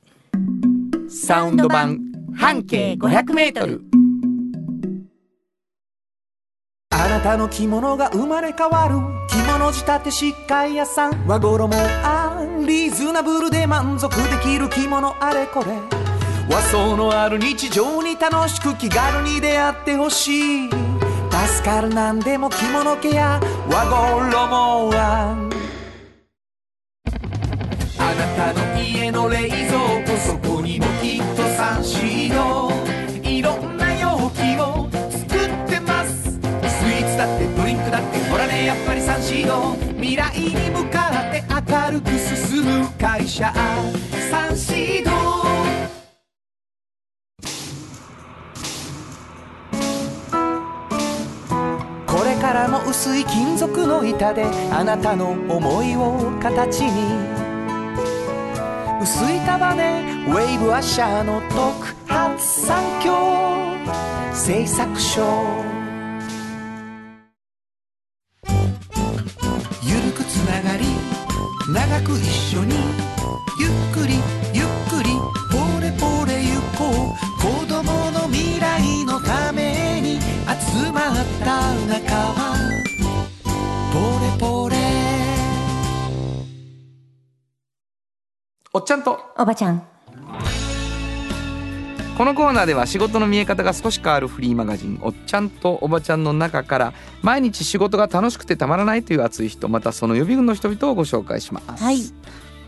[0.55, 0.68] した
[1.10, 1.98] サウンド版
[2.38, 3.82] 半径500メートル。
[6.91, 8.95] あなたの着物が生まれ変わる
[9.28, 11.26] 着物仕立て疾患屋さん。
[11.26, 15.72] 和衣あんリーズナブルで満足できる着物あれこれ。
[16.48, 20.69] 和装のある日常に楽しく気軽に出会ってほしい。
[20.69, 23.39] 助かるなんでも着物ケア。
[23.67, 25.50] 和衣あん。
[27.98, 30.38] あなたの家の冷蔵庫そ
[31.83, 32.71] シード
[33.27, 36.31] いろんな容器を作ってます。
[36.31, 39.75] スイーツだってドリンクだってほらねやっぱりサンシード。
[39.97, 43.53] 未来に向かって明るく進む会社。
[44.29, 45.11] サンシード。
[52.05, 57.48] これからも薄い金属の板であなたの思いを形に。
[59.01, 63.15] 薄い束ねウェイブアッシャーの特発産業
[64.33, 65.78] 製作所。
[89.39, 89.82] おばちゃん。
[92.17, 101.82] このコーナーでは仕事の見え方が少し変わるフリーマガジン「おっちゃんとおばちゃん」の中から毎日仕事が楽しくてたまらないという熱い人またその予備軍の人々をご紹介します。
[101.82, 102.02] はい。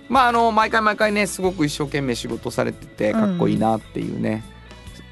[0.08, 4.46] まああの毎回毎回ねすごく一生懸命仕事されててかっこいいなっていうね、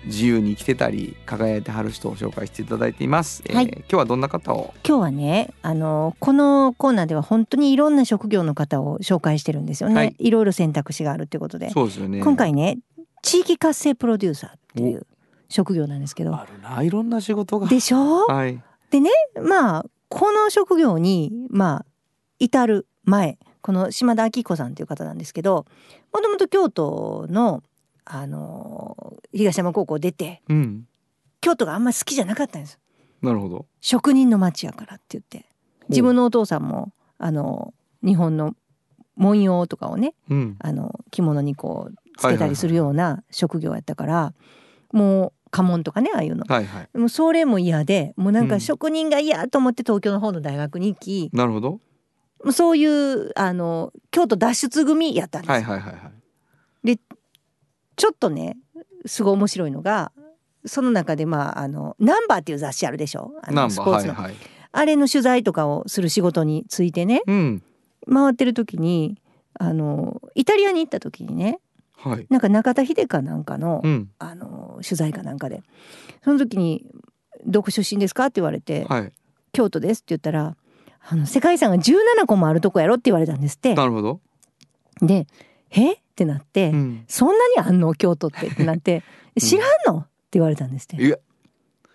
[0.10, 3.42] 自由に生きてたり輝いてはる人を紹介していただいています。
[3.46, 4.74] えーはい今日はどんな方を？
[4.86, 12.22] 今日はねあのこのコーナーでは本当にいろんな職業の方を紹介してるんですよね、はいい、ろいろ選択肢があるってことで、そうですよね。
[12.22, 12.80] 今回ね
[13.22, 15.06] 地域活性プロデューサーっていう
[15.48, 17.68] 職業なんですけどあるないろんな仕事が。
[17.68, 18.26] でしょ？
[18.28, 18.62] はい。
[19.42, 21.86] まあこの職業にまあ
[22.40, 25.66] 至る前この島田明子さんという方なんですけど
[26.14, 27.62] もともと京都の
[28.12, 30.86] あの東山高校出てうん。
[31.42, 32.80] 京都があんまり好きじゃなかったんです
[33.22, 33.66] なるほど。
[33.80, 35.46] 職人の町やからって言って
[35.88, 38.56] 自分のお父さんもあの日本の
[39.16, 40.56] 文様とかをねうん。
[40.60, 44.34] あの着物にこうつけたりするような職業やったから、
[44.92, 46.98] もう家紋とかねああいうのはいはい。
[46.98, 51.80] もうそれも嫌でもうなんかうん職人が嫌と思って東京の方の大学に行き、なるほど。
[52.52, 56.12] そういうあの京都脱出組やったんですよ、はいはいはいはい。
[58.00, 58.58] ちょっとね
[59.06, 60.14] すごい面白いのが
[60.66, 63.34] その中でまああの「ナンバーっていう雑誌あるでしょ？
[63.44, 64.36] あのスポーツの、はいはい。
[64.72, 67.64] あれの取材とかをする仕事についてねうん。
[68.10, 69.22] 回ってる時に
[69.60, 71.60] あのイタリアに行った時にね
[71.98, 72.26] はい。
[72.30, 74.10] なんか中田秀かなんかの,、うん。
[74.18, 75.62] あの取材かなんかで
[76.24, 76.86] その時に
[77.46, 79.12] 「どこ出身ですか?」って言われてはい。
[79.52, 80.56] 「京都です」って言ったら
[81.10, 83.76] あの世界遺産が17個もあるとこやろって言われたんですって。
[83.76, 84.22] なるほど。
[85.02, 85.28] で
[85.72, 85.98] 「え？
[86.24, 87.06] っ?」てなって、うん。
[87.08, 87.94] そんなにあんの？
[87.94, 89.04] 京都ってってなって
[89.40, 91.20] 「知らんの?」って言われたんですって。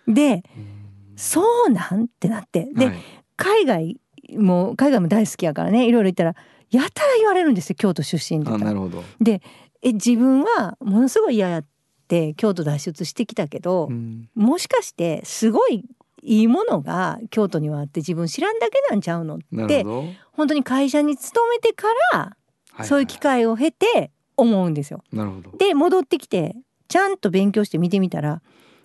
[0.07, 0.43] で
[1.15, 2.95] 「そうなん?」ってなってで、はい
[3.37, 3.99] 海外
[4.37, 6.35] も海外も大好きやからねいろいろ言ったら
[6.71, 8.71] やたら言われるんですよ京都出身って言ったら。
[8.71, 9.03] あなるほど。
[9.19, 9.41] で
[9.81, 11.65] え自分はものすごい嫌やっ
[12.07, 14.29] て京都脱出してきたけど、うん。
[14.33, 15.83] もしかしてすごい
[16.23, 19.83] いいものが京都にはあって自分知らんだけなんちゃうのって。
[20.31, 22.35] 本当に会社に勤めてから
[22.79, 25.03] はそういう機会を経て思うんですよ。
[25.11, 25.57] なるほど。
[25.57, 26.55] で戻ってきて
[26.87, 28.41] ちゃんと勉強して見てみたら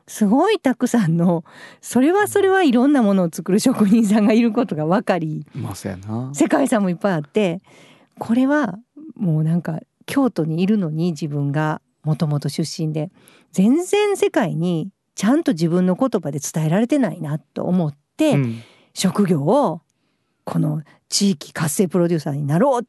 [0.06, 1.44] すごいたくさんの
[1.80, 5.74] それはそれはいろんなものを作る職人さんがいることが分かりまあ。
[5.74, 7.60] 世界遺産もいっぱいあって
[8.18, 8.78] これは
[9.16, 13.10] もうなんか京都にいるのに自分がもともと出身で
[13.52, 18.62] 全然世界にちゃんと自分の言葉で伝えられてないなと思って、うん
[18.94, 19.82] 職業を
[20.44, 22.84] この地域活性プロデューサーになろうっ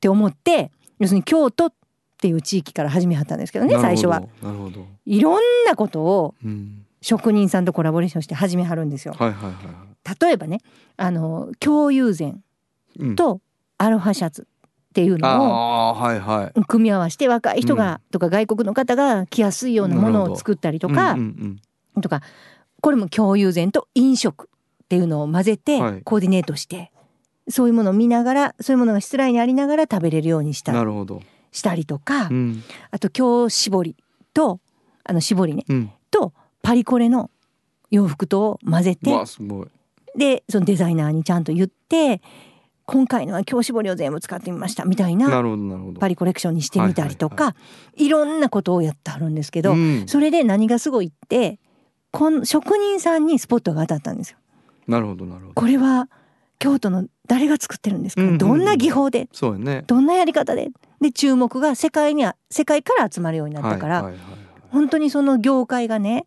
[0.00, 1.74] て思って要するに京都っ
[2.22, 4.20] ていう地域から始めはったんですけどね最初は。。
[4.42, 4.86] なるほど。
[5.04, 6.86] いろんなことをうん。
[7.04, 9.14] 職人さんとコラボレーションして始めはるんですよ。
[9.18, 9.72] はいはいはいは
[10.14, 10.16] い。
[10.20, 10.60] 例えばね
[10.96, 12.44] あの共有膳
[13.00, 13.16] うん。
[13.16, 13.40] と
[13.76, 15.96] アロハシャツっていうのを。
[16.68, 21.16] 組み合わせて若い人が、とか外国の方が着やすいようなものを作ったりとか、
[22.00, 22.20] とか
[22.80, 24.48] これも共有膳と飲食
[24.84, 26.92] っていうのを混ぜてはいコーディネートして、
[27.48, 30.74] そういうものを見ながらそういうものが失礼にありながら食べれるようにしうん。
[30.74, 31.22] なたるほど。
[31.52, 33.96] したりとか、うんあと今日絞り
[34.34, 34.60] と
[35.04, 35.90] あの絞りねうん。
[36.10, 37.30] とパリコレの
[37.90, 39.68] 洋服とを混ぜてわあすごい。
[40.16, 42.20] でそのデザイナーにちゃんと言って
[42.84, 46.00] 今回のは今日絞りを全部使ってみましたみたいななるほどなるほど。
[46.00, 47.56] パリコレクションにしてみたりとか、は
[47.96, 51.58] いろんなことをやってあるんですけど、うんそれで何がすごいって
[52.10, 54.38] この職人さんにスポットが当たったんですよ。
[54.88, 55.54] なるほどなるほど。
[55.54, 56.08] これは
[56.58, 58.38] 京都の誰が作ってるんですか、うんうんうん。
[58.38, 59.26] どんな技法で？
[59.32, 59.84] そうやね。
[59.86, 60.68] どんなやり方で？
[61.00, 64.40] で注目が世界には世界から集まるようになったから、はいはいはいはい。
[64.70, 66.26] 本当にその業界がね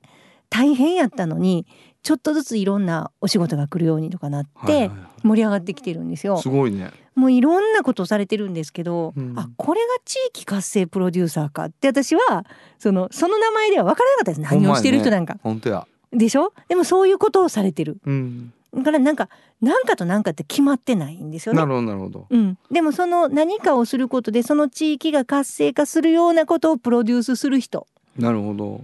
[0.50, 1.68] 大変やったのに
[2.02, 4.98] ちょっとずついろんなお仕事が来るようにとかなってはいはいはい。
[5.22, 6.38] 盛り上がってきてるんですよ。
[6.38, 6.92] すごいね。
[7.14, 9.34] もういろんなことをされてるんですけど、うん。
[9.38, 12.46] あこれが地域活性プロデューサーかって私は
[12.80, 14.42] そのその名前では分からなかったです。
[14.42, 15.88] 何をしてる人なんか、本当や。
[16.12, 16.54] でしょ？
[16.68, 17.98] でもそういうことをされてる。
[18.06, 18.54] うん。
[18.74, 19.30] だからなんか
[19.62, 22.28] 何かと何かって決まってないんですよねなるほどなるほど。
[22.30, 27.88] うん、でもその何かをすることでその地域が活性化するようなことをプロデュースする人
[28.18, 28.82] なるほど。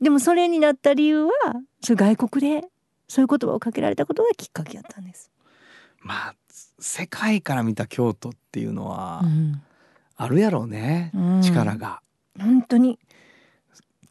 [0.00, 1.30] でもそれになった理由は
[1.80, 2.68] そう外国で
[3.08, 5.30] そういう言葉をかけられたことがきっかけだったんです。
[6.00, 6.34] まあ
[6.78, 9.62] 世界から見た京都っていうのはうん
[10.16, 11.10] あるやろうね。
[11.14, 12.00] うん力が
[12.38, 12.98] 本当に、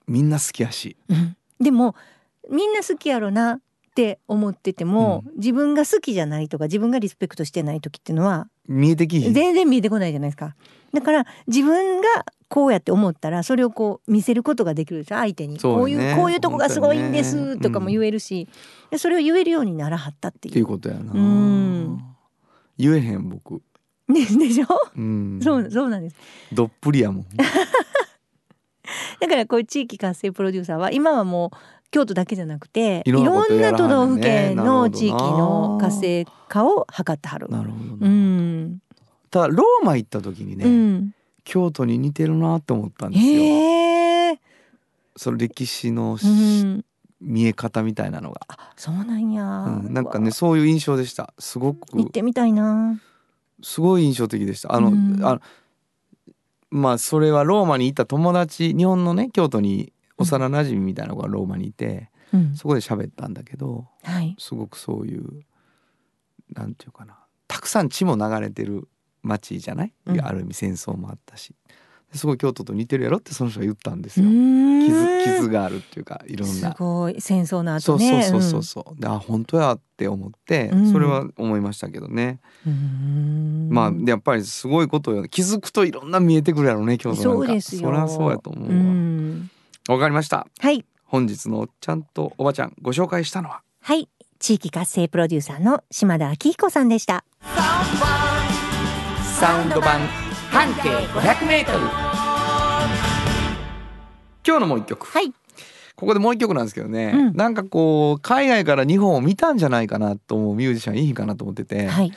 [0.08, 0.96] みんな好きやし。
[1.10, 1.96] うんでも
[2.50, 9.20] みんな好きやろなって思ってても、自分が好きじゃないとか自分がリスペクトしてない時っていうのは見えてき。
[9.20, 10.56] 全然見えてこないじゃないですか。
[10.94, 12.08] だから自分が
[12.48, 15.60] こうやって思ったらそれをこう見せることができるでしょ相手に、ね。
[15.62, 18.48] こういうこういうとこがすごいんですとかも言えるし、
[18.92, 21.12] でそれを言えるようにならはったってっていいううことやな。
[21.12, 22.02] うん。
[22.78, 23.62] 言えへん僕。
[24.08, 25.40] ででしょ、うん。
[25.44, 26.16] そうそうなんです。
[26.54, 27.26] どっぷりやもん。
[29.20, 31.58] だからこういう地域活性プロデューサーは今はもう
[31.92, 37.50] 京都だけじゃなくていいろんな都道府県の地域の活性化を図ってはる。
[37.50, 38.82] なるほどうな、ん、
[39.30, 43.32] ただローマ行った時にね、うん、京都に似てるなって思ったんですよ。
[43.44, 44.40] へえ、
[45.18, 46.30] その歴史のし、う
[46.66, 46.86] ん、
[47.20, 48.42] 見え方みたいなのが、
[48.78, 51.34] そうなんや、うん、なんかねそういう印象でした。
[51.40, 51.98] すごく。
[51.98, 53.02] 行ってみたいな。
[53.62, 54.74] すごい印象的でした。
[54.74, 55.20] あの、うん。
[55.24, 55.42] あの
[56.72, 59.92] まあそれはローマに行った友達日本のね京都に
[60.22, 64.36] 幼馴染みたいな子がローマにいて、うん、そこで喋ったんだけどはい。
[64.40, 65.44] すごくそういう
[66.54, 67.18] なんていうかな
[67.48, 68.88] たくさん血も流れてる
[69.24, 71.56] 町じゃない、うんある意味戦争もあったし
[72.14, 74.26] すごい京都と似てるやろってその人が言ったんですよ。
[74.26, 76.76] 傷傷傷があるっていうかいろんすな。
[76.78, 78.24] ごい戦争の後ね。
[78.24, 83.70] そうそうそうそう、であ本当やって思って、うんそれは思いましたけどね、うん。
[83.72, 87.82] まあやっぱりすごいことよ気づくといろんな見えてくるやろうね京都なんかそうですよ。
[87.84, 89.50] そりゃそうやと思うわん
[89.92, 90.48] わかりました。
[90.60, 90.86] はい。
[91.04, 93.62] 本日のちゃんとおばちゃんご紹介したのは？
[93.82, 94.08] はい。
[94.40, 97.26] 地域活性プロデューサーの島田明彦さんでした。
[99.38, 100.00] サウンド版。
[100.50, 101.66] 半径 500m
[104.48, 105.06] 今日のもう一曲。
[105.06, 105.34] はい。
[105.98, 107.34] ここでもう一曲なんですけどね、うん。
[107.36, 112.14] なんかこう海外から日本を見たんじゃないかなと思うミュージシャンいいかなと思ってて、はい。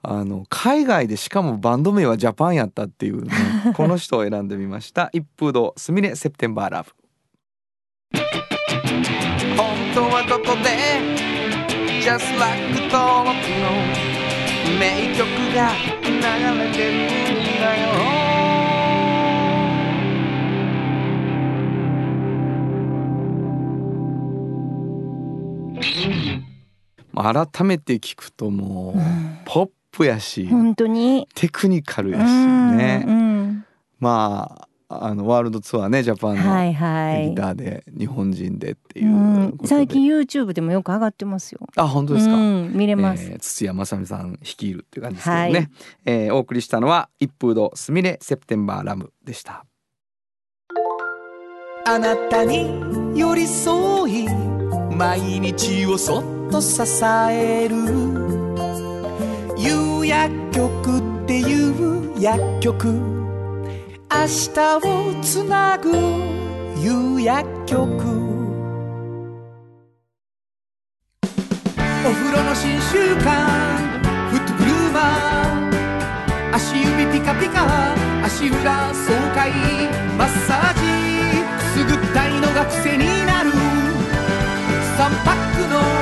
[0.00, 3.30] あの海外でしかもバンド名はジャパンやったっていう、ね、
[3.76, 5.10] この人を選んでみました。
[5.12, 6.90] 一風堂すみれセプテンバーラブ
[9.94, 10.70] 本当はどこで
[12.00, 12.56] ？Just like
[12.90, 13.68] 登録の
[14.80, 15.20] 名曲
[15.54, 15.68] が
[16.02, 16.08] 流
[16.58, 16.92] れてる
[17.36, 17.92] んだよ。
[27.12, 28.98] まあ改めて聞くともう、
[29.44, 31.28] ポップやし、本当に？
[31.34, 33.66] テクニカルやしうんね、うん。
[34.00, 34.68] まあ
[35.00, 37.30] あのワールドツアーねジャパンのはいはい。
[37.30, 41.60] ギターで日本人でっていううんことで、最近 YouTube でもよく上がってますよ。
[41.76, 43.24] あ本当ですか、うん、見れます。
[43.24, 45.68] えー土屋正美さん率いるっていう感じですけどね、はい。
[46.04, 49.64] えーお送りしたのは一風堂すみれセプテンバーラムでした。
[51.84, 54.26] あなたに寄り添い
[54.96, 56.82] 毎日をそっと支
[57.30, 57.76] える。
[59.58, 63.31] 夕薬局っていう薬局
[64.14, 65.90] 明日をつなぐ
[66.78, 67.80] 夕薬局。
[72.04, 73.24] お風呂の新習慣
[74.28, 77.64] フットグルーマー足指ピカピカ
[78.22, 79.50] 足裏爽快。
[80.18, 80.80] マッサージ。
[81.56, 83.50] くすぐったいのが癖になる。
[83.50, 86.01] 3パックの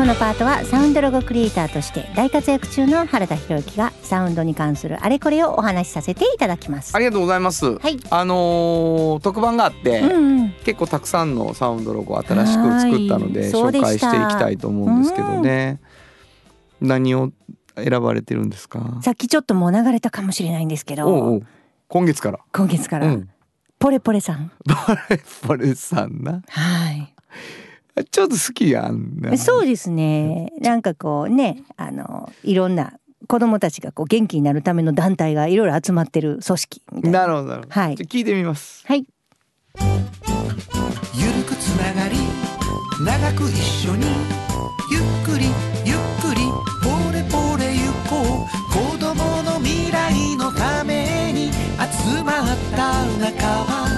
[0.00, 6.96] このパートはサウンドロゴクリエイターとして大活躍中の原田博之がサウンドに関するあれこれをお話しさせていただきます。
[6.96, 6.98] あ。
[6.98, 7.98] りがとうございます、はい。
[8.08, 10.50] あのー特番があって、うんうん。
[10.64, 15.80] 結構たくさんのサウンドロゴを新しく作ったのはで紹介していきたいと思うんですけどね、
[16.80, 17.30] 何を
[17.76, 19.00] 選ばれてるんですか？
[19.02, 21.42] さっきちょっともう流れたかもしれないんですけど、
[21.88, 22.40] 今月から。
[22.54, 23.28] 今月から、うん。
[23.78, 24.50] ポレポレさん。
[24.64, 26.40] バレバレさんな。
[26.48, 27.14] はい。
[28.04, 30.52] ちょっと好きやんなそうですね。
[30.60, 32.94] なんかこうね、あのいろんな
[33.26, 37.20] 子供たちがこう元気になるための団体がいろいろ集まってる組織みたいな。
[37.20, 39.06] なるほどなるほど、はいじゃあ聞いてみますはい。
[41.14, 42.16] ゆるくつながり
[43.04, 44.06] 長く一緒に
[44.90, 45.46] ゆっくり
[45.84, 46.42] ゆっくり
[46.82, 53.89] ポレポレゆこう子供の未来のために集まった仲間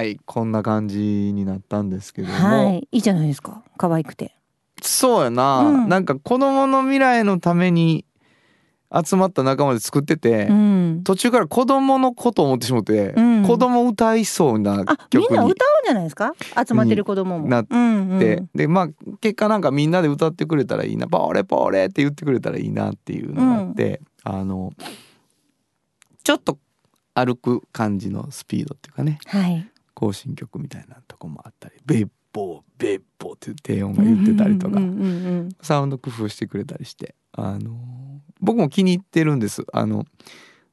[0.00, 2.88] はいこんな感じになったんですけども、はい。
[2.90, 3.62] いいじゃないですか。
[3.76, 4.34] 可愛くて。
[4.80, 8.06] そうやな、うんなんか子供の未来のために
[8.90, 11.02] 集まった仲間で作ってて、うん。
[11.04, 15.52] 途中から子供のことを思ってしまって、うん子供歌いそうなあ、み曲にんな歌うん
[15.84, 16.32] じゃないですか？
[16.66, 17.46] 集まってる子供も。
[17.46, 18.88] なっうんで、うんでまあ
[19.20, 24.72] 結果なんかみんなで歌ってくれたらいいな「ポレポレ」って言ってくれたらいいなっていうのがあって、あの
[26.24, 26.56] ちょっと
[27.12, 29.70] 歩く感じのスピードっていうかねはい。
[30.00, 34.80] 行進曲みたいなとこもあったり「ベッボーベッ歩」って低音が言ってたりとか、
[35.62, 39.64] サウンド工夫してくれたりしてあの僕も気に入ってるんです。
[39.72, 40.04] あの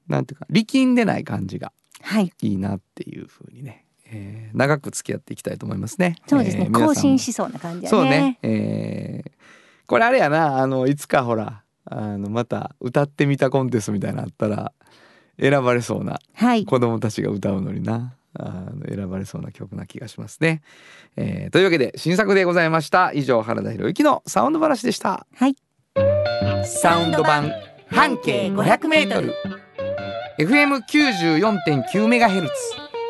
[0.07, 2.31] なんていうか力んでない感じがはい。
[2.41, 6.15] いいなっていう風にね、えー長く付き合っていきたいと思いますね。
[6.27, 7.89] そうですね、えー更新しそうな感じやね。
[7.89, 9.31] そうね、えー
[9.87, 10.57] これあれやな。
[10.59, 14.71] あのいつかほらあのまた歌ってみたコンテストみたいなのあったら
[15.39, 16.65] 選ばれそうなはい。
[16.65, 20.61] 子供たちが歌うのになあの選ばれそうな曲な気がしますね、
[21.15, 23.11] えーというわけで新作でございました。
[23.13, 25.25] 以上原田博之のサウンド話でした。
[25.35, 25.55] はい。
[26.65, 27.51] サウンド版
[27.89, 29.33] 半径 500m
[30.39, 32.53] FM94.9 メガヘルツ。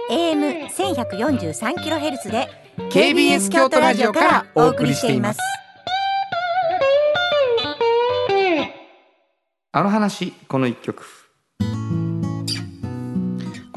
[0.09, 2.47] AM 千百四十三キロヘルツで
[2.91, 5.39] KBS 京都ラジオからお送りしています。
[9.73, 11.26] あの話この一曲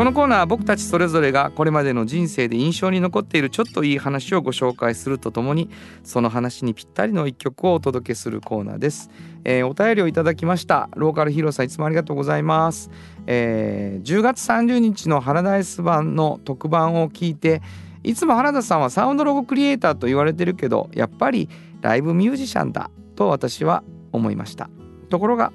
[0.00, 5.68] このコーナーは僕たちそれぞれがこれまでの人生で印象に残っているちょっといい話をご紹介するとともに
[6.04, 9.10] その話にぴったりの一曲をお届けするコーナーです、
[9.44, 10.88] えーお便りをいただきました。
[10.96, 12.90] ローカルヒーローさんいつもありがとうございます、
[13.26, 17.60] えー10月30日のハラダイス版の特番を聞いて
[18.02, 21.50] いつも原田さんはサウンドロゴクリエイターと言われてるけどやっぱり
[21.82, 24.70] ライブミュージシャンだと私は思いました。
[25.10, 25.52] ところが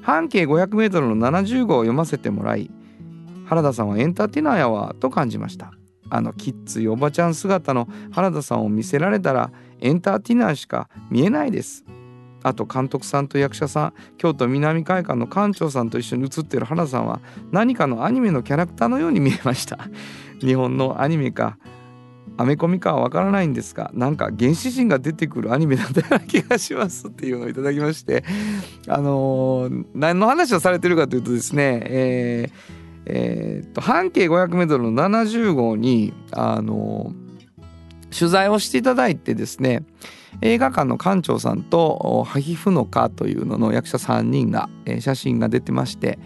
[0.00, 2.70] 半径 500m の70号を読ませてもらい
[3.52, 5.72] 原田さんはエンターテイナーやわと感じました。
[6.08, 9.50] あのキッズおばちゃん姿の原田さんを見せられたら
[9.80, 11.84] エンターテイナーしか見えないです。
[12.42, 19.86] あと監督さんと役者さん京都南会館の館長さんと一緒に写ってる原田さんは何かのアニメのキャラクターのように見えました。
[20.40, 21.58] 日本のアニメか
[22.38, 28.24] アメコミかはわからないんですがなんか原始人が出てくるアニメだったような気がしますっていうのをいただきまして
[28.88, 37.12] あのー何の話をされてるかというとですねえーえーっと半径 500m の70号にあの
[38.16, 39.84] 取材をしていただいてですね
[40.40, 46.18] 映画館の館長さんとハヒフノカというのの役者3人が、えー写真が出てまして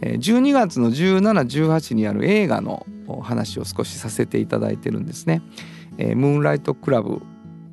[0.00, 2.86] 12月の1718にある映画の
[3.22, 5.42] 話を少しさせていただいてるんですね。
[5.96, 7.22] ムーンライトクラブ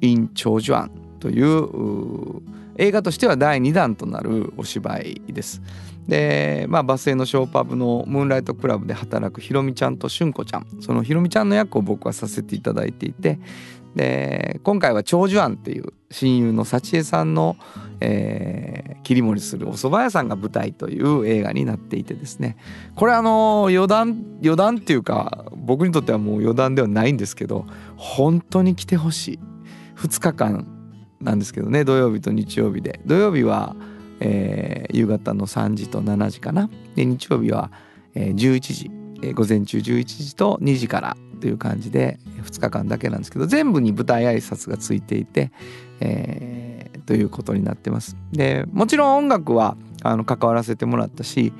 [0.01, 2.41] in 長寿庵というう
[2.77, 5.61] 映画としては第2弾となるお芝居です。
[6.07, 10.67] でまあバスへのショーパブのムーンライトクラブで働くひろみちゃんとしゅんこちゃん。
[10.79, 13.39] そのひろみちゃんの役を僕はさせていただいていて。
[13.95, 17.57] で今回は長寿庵っていう親友の幸恵さんの、
[17.99, 22.55] えー切り盛りするお蕎麦屋さんが舞台という映画になっていてですね。
[22.95, 27.65] これあの余談余談っていうか僕にとってはもう余談ではないんですけど
[27.97, 29.39] 本当に来てほしい。
[29.97, 30.70] 2日間
[31.21, 32.99] なんですけどね土曜日と日曜日で。
[33.05, 33.75] 土曜日は、
[34.19, 36.69] えー夕方の3時と7時かな。
[36.95, 37.71] で日曜日は、
[38.13, 38.91] えー11時、
[39.21, 45.51] えー午前中11時と2時からという感じで2日間だけなんですけど全部に舞台挨拶がついていて、
[45.99, 48.15] えーということになってます。
[48.31, 51.51] でもちろん音楽はあの関わらせてもらったし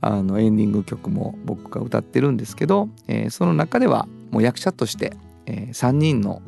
[0.00, 5.14] あのエンディング曲も僕が歌ってるんですけど、えーその中ではもう役者として、
[5.46, 6.42] え3人の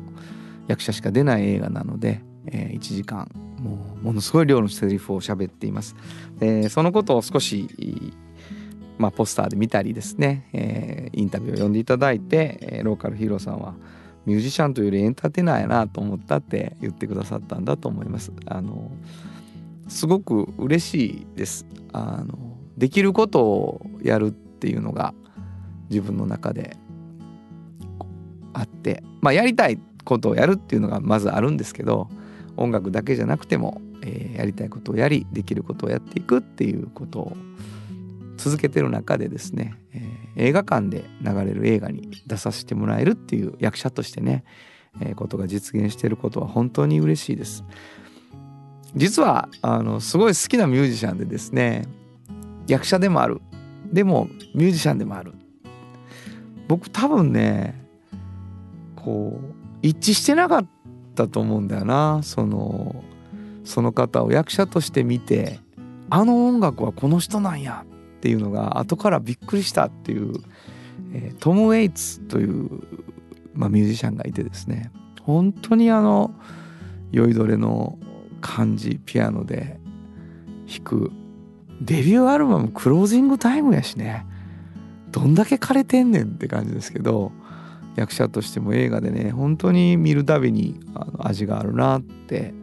[0.67, 5.95] 役者しか出ない映画なので、え1時間もうものすごい量のセリフを喋っています。
[6.39, 8.13] でそのことを少し
[8.97, 13.75] まあ、ポスターで見たりですね、えーインタビューを読んでいただいて、えーローカルヒーローさんは
[14.25, 18.31] ミュージシャンというよりエンターテイナーやなと思ったって言ってくださったんだと思います。
[18.45, 18.91] あの
[19.87, 21.65] すごく嬉しいです。
[21.91, 25.13] あのできることをやるっていうのが
[25.89, 26.77] 自分の中で
[28.53, 32.09] あって、まあ、やりたいことをやるっていうのがまずあるんですけど
[32.57, 37.37] 音楽だけじゃなくても、えーやりたいことをやりできることをやっていくっていうことを
[38.37, 44.43] 続けてる中でですね、えー映画館で流れる映画に出させてもらえるっていう役者としてね、
[44.99, 47.63] えーことが実現していることは本当に嬉しいです。
[48.95, 51.87] 実はあのすごい好きなミュージシャンでですね
[52.67, 53.41] 役者でもある
[53.91, 55.33] でもミュージシャンでもある
[56.67, 57.87] 僕多分ね
[58.95, 60.69] こう一致してなかった
[61.27, 62.21] と思うんだよな。
[62.23, 63.03] その
[63.63, 65.59] その方を役者として見て
[66.09, 67.85] あの音楽はこの人なんや
[68.17, 70.33] っていうのが後からびっくりしたっていう、
[71.13, 72.69] えートム・ウェイツという、
[73.53, 74.91] まあ、ミュージシャンがいてですね。
[75.21, 76.33] 本当にあの
[77.11, 77.97] 酔いどれの
[78.41, 79.79] 感じピアノで
[80.67, 81.11] 弾く。
[81.81, 84.25] デビューアルバム「クロージングタイム」やしね。
[85.11, 87.31] どんだけ枯れてんねんって感じですけど
[87.95, 92.53] 役者としても映画でね本当に見るたびにあの味があるなって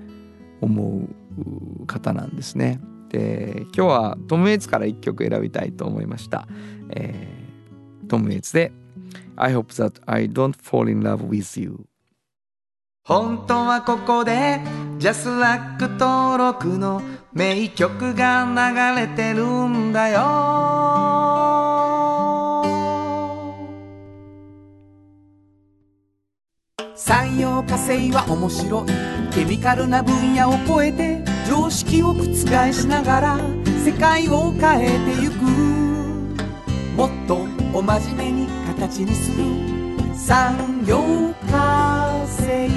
[0.61, 1.09] 思
[1.83, 2.81] う方なんですね。
[3.09, 6.47] で今日はトム・ウェイツから1曲選びたいと思いました。
[6.91, 7.41] えー
[8.11, 8.72] トム・ウェイツで
[9.37, 11.87] 「I hope that I don't fall in love with you」
[13.07, 14.61] 本当はここで
[14.99, 17.01] ジャスラック登録の
[17.33, 21.80] 名曲が流れてるんだよ
[27.03, 28.86] 産業化成は面白い
[29.32, 33.38] ケミカルな分野を超えて常識を覆しながら
[33.82, 35.40] 世界を変えてゆく。
[36.94, 39.44] もっとお真面目に形にする。
[40.14, 42.68] 産業化成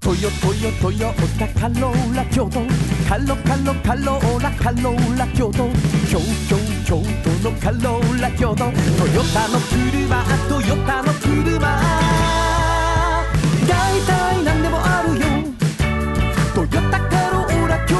[0.00, 2.60] トヨトヨトヨタカローラ京都。
[3.08, 5.95] カロカロカローラカローラ京都。
[6.08, 11.58] 京京京都のカローラ京都トヨタの車トヨタの車。
[13.66, 15.26] 大体何でもあるよ。
[16.54, 17.96] トヨタカローラ京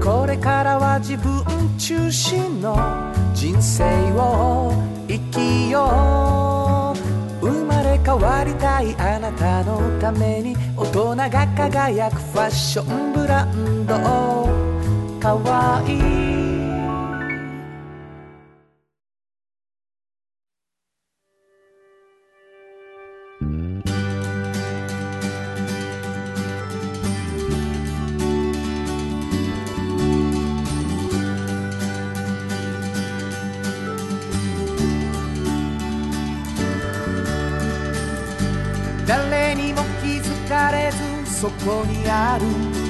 [0.00, 0.10] 都。
[0.20, 1.42] これからは自分
[1.76, 2.76] 中心の
[3.34, 3.82] 人生
[4.12, 4.72] を
[5.08, 7.46] 生きよう。
[7.46, 14.71] 生まれ変わりたいあなたのために大人が輝くファッションブランド。
[15.22, 16.02] かわいい。
[39.06, 42.81] 誰にも気づかれずそこにある。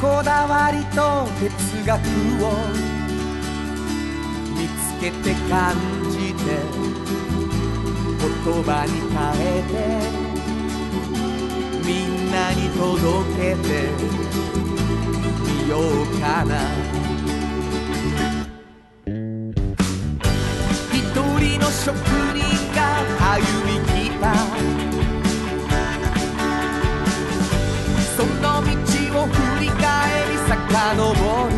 [0.00, 1.98] こだわりと哲学
[2.44, 2.46] を
[4.54, 5.74] 見つけて感
[6.10, 6.44] じて
[8.20, 8.28] 言
[8.62, 9.74] 葉に変えて
[11.86, 12.84] みんなに届
[13.36, 13.68] けて
[15.64, 15.80] みよう
[16.20, 16.52] かな。
[20.92, 21.96] 一人の職
[22.34, 22.42] 人
[22.74, 22.78] が
[23.32, 24.24] 歩み来た。
[30.96, 31.52] 遡る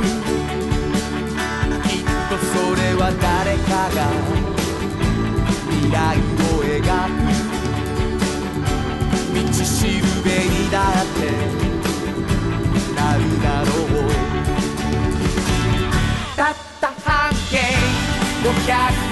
[1.85, 3.99] きっとそれは誰かが
[5.71, 6.83] 未来を描
[7.15, 7.31] く
[9.35, 11.19] 道しるべにだって
[12.97, 14.11] なるだろう
[16.37, 17.59] たった半径
[18.43, 19.08] 500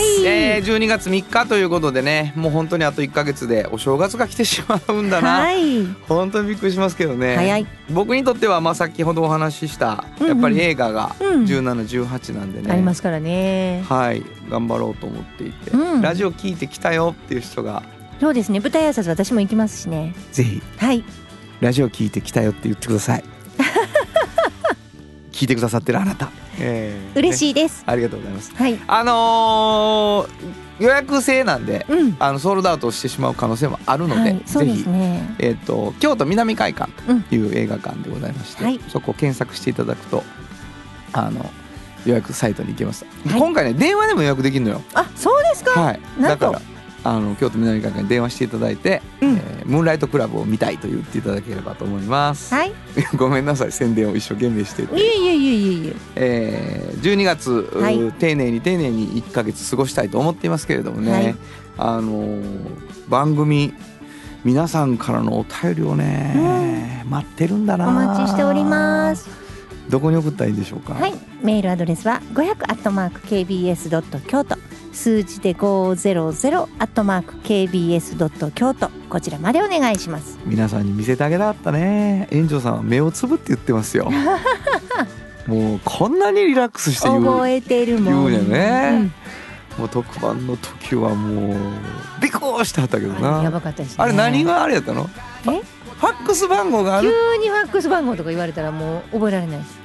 [0.00, 0.24] ます、はい。
[0.26, 5.84] えー、12月3日ということでねもう本当にあと1ヶ月でお正月が来てしまうんだな、はい。
[6.08, 7.66] 本当にびっくりしますけどね。
[7.90, 10.28] 僕にとってはまあ先ほどお話ししたうんうん。
[10.28, 11.44] やっぱり映画がうん。
[11.44, 13.84] 1718なんでね、ありますからね。
[13.88, 14.22] はい。
[14.48, 16.02] 頑張ろうと思っていて、うん。
[16.02, 17.82] ラジオ聞いてきたよっていう人が。
[18.20, 18.60] そうですね。
[18.60, 20.14] 舞台挨拶私も行きますしね。
[20.32, 20.62] ぜひ。
[20.78, 21.04] はい。
[21.60, 23.24] ラジオ聞いてきたよって言ってください。
[25.32, 26.30] 聞いてくださってるあなた、
[26.60, 27.18] えー。
[27.18, 28.54] 嬉い、しいです、ありがとうございます。
[28.54, 28.78] はい。
[28.86, 32.16] あのー予約制なんでうん。
[32.20, 38.80] あのソールドアウトしてしまう可能性もあるので、はいぜひ、ねえー、と京都南会館という映画館でございまして、はい。
[38.88, 40.22] そこを検索していただくと
[41.12, 41.50] あの
[42.06, 43.40] 予約サイトに行けます、はい。
[43.40, 44.82] 今回ね電話でも予約できるのよ。
[44.94, 46.00] あそうですか、はい。
[46.20, 46.62] だから
[47.04, 49.34] あの京都南会館に電話していただいて、うん。
[49.34, 52.72] えームーンライトクラブを見たいと言っていただければと思います、はい。
[53.16, 55.96] ごめんなさい宣伝を一生懸命していえいえいえいえいえ。
[56.16, 58.12] えー、12月、はい。
[58.18, 61.36] 丁寧に丁寧に1ヶ月過ごしたいと思っていますけれどもね、はい。
[61.76, 62.42] あのー
[63.10, 63.74] 番組
[64.44, 67.88] 皆さんからのお便りをね、待ってるんだな。
[67.88, 69.28] お待ちしております。
[69.90, 70.94] どこに送ったらいいんでしょうか？
[70.94, 71.14] はい。
[71.42, 74.56] メールアドレスは500アットマーク KBS ドット京都
[74.92, 78.90] 数字で500アットマーク KBS ドット京都。
[79.08, 80.38] こちらまでお願いします。
[80.44, 82.28] 皆さんに見せてあげたかったね。
[82.30, 84.10] 園長さんは目をつぶって言ってますよ。
[85.46, 88.30] もうこんなにリラックスして言う覚えてるもん。
[88.30, 89.10] 言うね。
[89.78, 91.56] もう特番の時はもう
[92.20, 94.04] ビクッしてはったけどうんあれやなばかったですね。
[94.04, 95.08] あれ何があれやったの？
[95.46, 95.62] え？
[96.00, 97.10] ファックス番号がある？
[97.10, 99.78] 急にファックス番号とか言われたらもう覚えられないです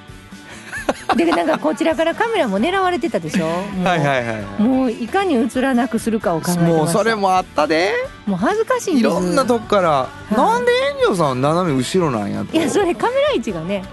[1.16, 3.46] でなんかこちらからカメラも狙われてたでしょ？
[3.84, 4.62] はいはいはいはい。
[4.62, 6.78] もういかに映らなくするかを考えてました。
[6.78, 7.94] もうそれもあったで。
[8.26, 9.08] もう恥ずかしいんです。
[9.08, 10.34] いろんなとこから、い。
[10.36, 12.58] なんで炎上さん斜め後ろなんやと。
[12.58, 13.84] いやそれカメラ位置がね。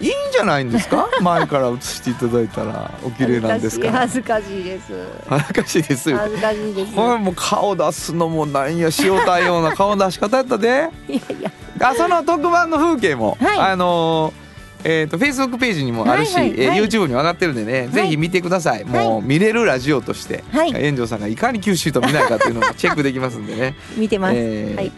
[0.00, 1.06] いいんじゃないんですか？
[1.22, 4.92] 前から映していただいたらお綺麗なんですから恥ずかしいです。
[5.28, 6.18] 恥ずかしいですよ。
[6.18, 6.92] 恥ずかしいです。
[6.94, 10.88] これもう顔出すのもなんや塩対応な顔出し方やったで。
[11.08, 11.50] いやいや。
[11.80, 13.58] あその特番の風景も、はい。
[13.58, 14.41] あのー
[14.84, 16.68] えー、とフェイスブックページにもあるし、えーはいはい。
[16.68, 18.84] はい YouTube にも上がってるんでね、ぜひ見てください。
[18.84, 20.72] もう見れるラジオとして、はい。
[20.72, 23.74] 炎上さんがいかに九州と見ないかっていうのもチェックできますんでね。
[23.96, 24.92] 見てます、えーはい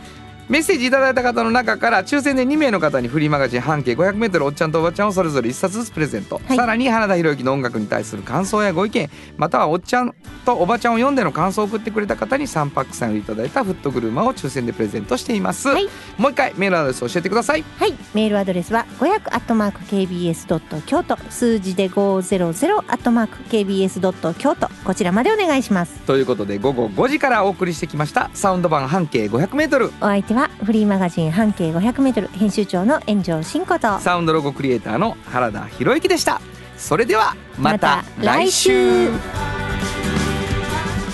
[0.46, 6.56] メッセージいただいた方の中から抽選で2名の方にフリーマガジン半径 500m おっちゃんとおばちゃんをそれぞれ1冊ずつプレゼント、はい。
[6.56, 10.14] さらに原田博之の音楽に対する感想やご意見またはおっちゃん
[10.44, 15.88] とおばちゃんを読んでの感想を送ってくれた方に3パックさんをいただいたフットグルーマを抽選でプレゼントしています、はい。
[16.18, 17.64] もう一回メールアドレス教えてください。
[17.78, 21.16] はい、メールアドレスは500アットマーク KBS ドット京都。
[21.30, 24.68] 数字で500アットマーク KBS ドット京都。
[24.84, 25.94] こちらまでお願いします。
[26.00, 33.98] ということで午後5時からお送りしてきましたサウンド版半径 500m お相手はフリーマガジン半径500メートル編集長の炎上真子と。
[34.00, 36.40] サウンドロゴクリエイターの原田博之でした。
[36.76, 39.08] それではまた来週。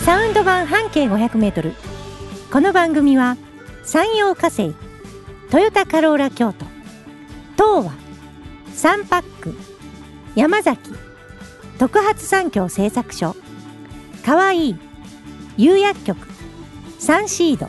[0.04, 1.74] サウンド版半径500メートル。
[2.50, 3.36] この番組は
[3.84, 4.74] 山陽火星
[5.52, 6.64] トヨタカローラ京都
[7.54, 7.92] 東和
[8.74, 9.54] サンパック
[10.34, 10.92] 山崎
[11.78, 13.36] 特発産業製作所
[14.24, 14.76] かわいい
[15.56, 16.26] 釉薬局
[16.98, 17.68] サンシード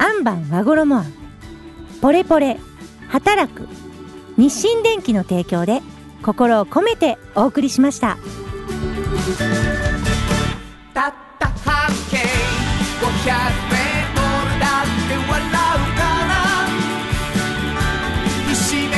[0.00, 1.12] アンバン和衣あん。
[2.00, 2.58] ポレポレ
[3.08, 3.68] 働く。
[4.38, 5.82] 日清電機の提供で
[6.22, 8.16] 心を込めてお送りしました。
[10.94, 13.12] たった半径500
[13.68, 15.52] メートルって笑う
[15.98, 16.32] かな
[18.48, 18.96] ひでめ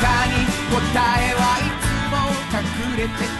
[0.00, 0.32] かに
[0.72, 0.80] 答
[1.20, 2.16] えはいつも
[2.56, 3.12] 隠れて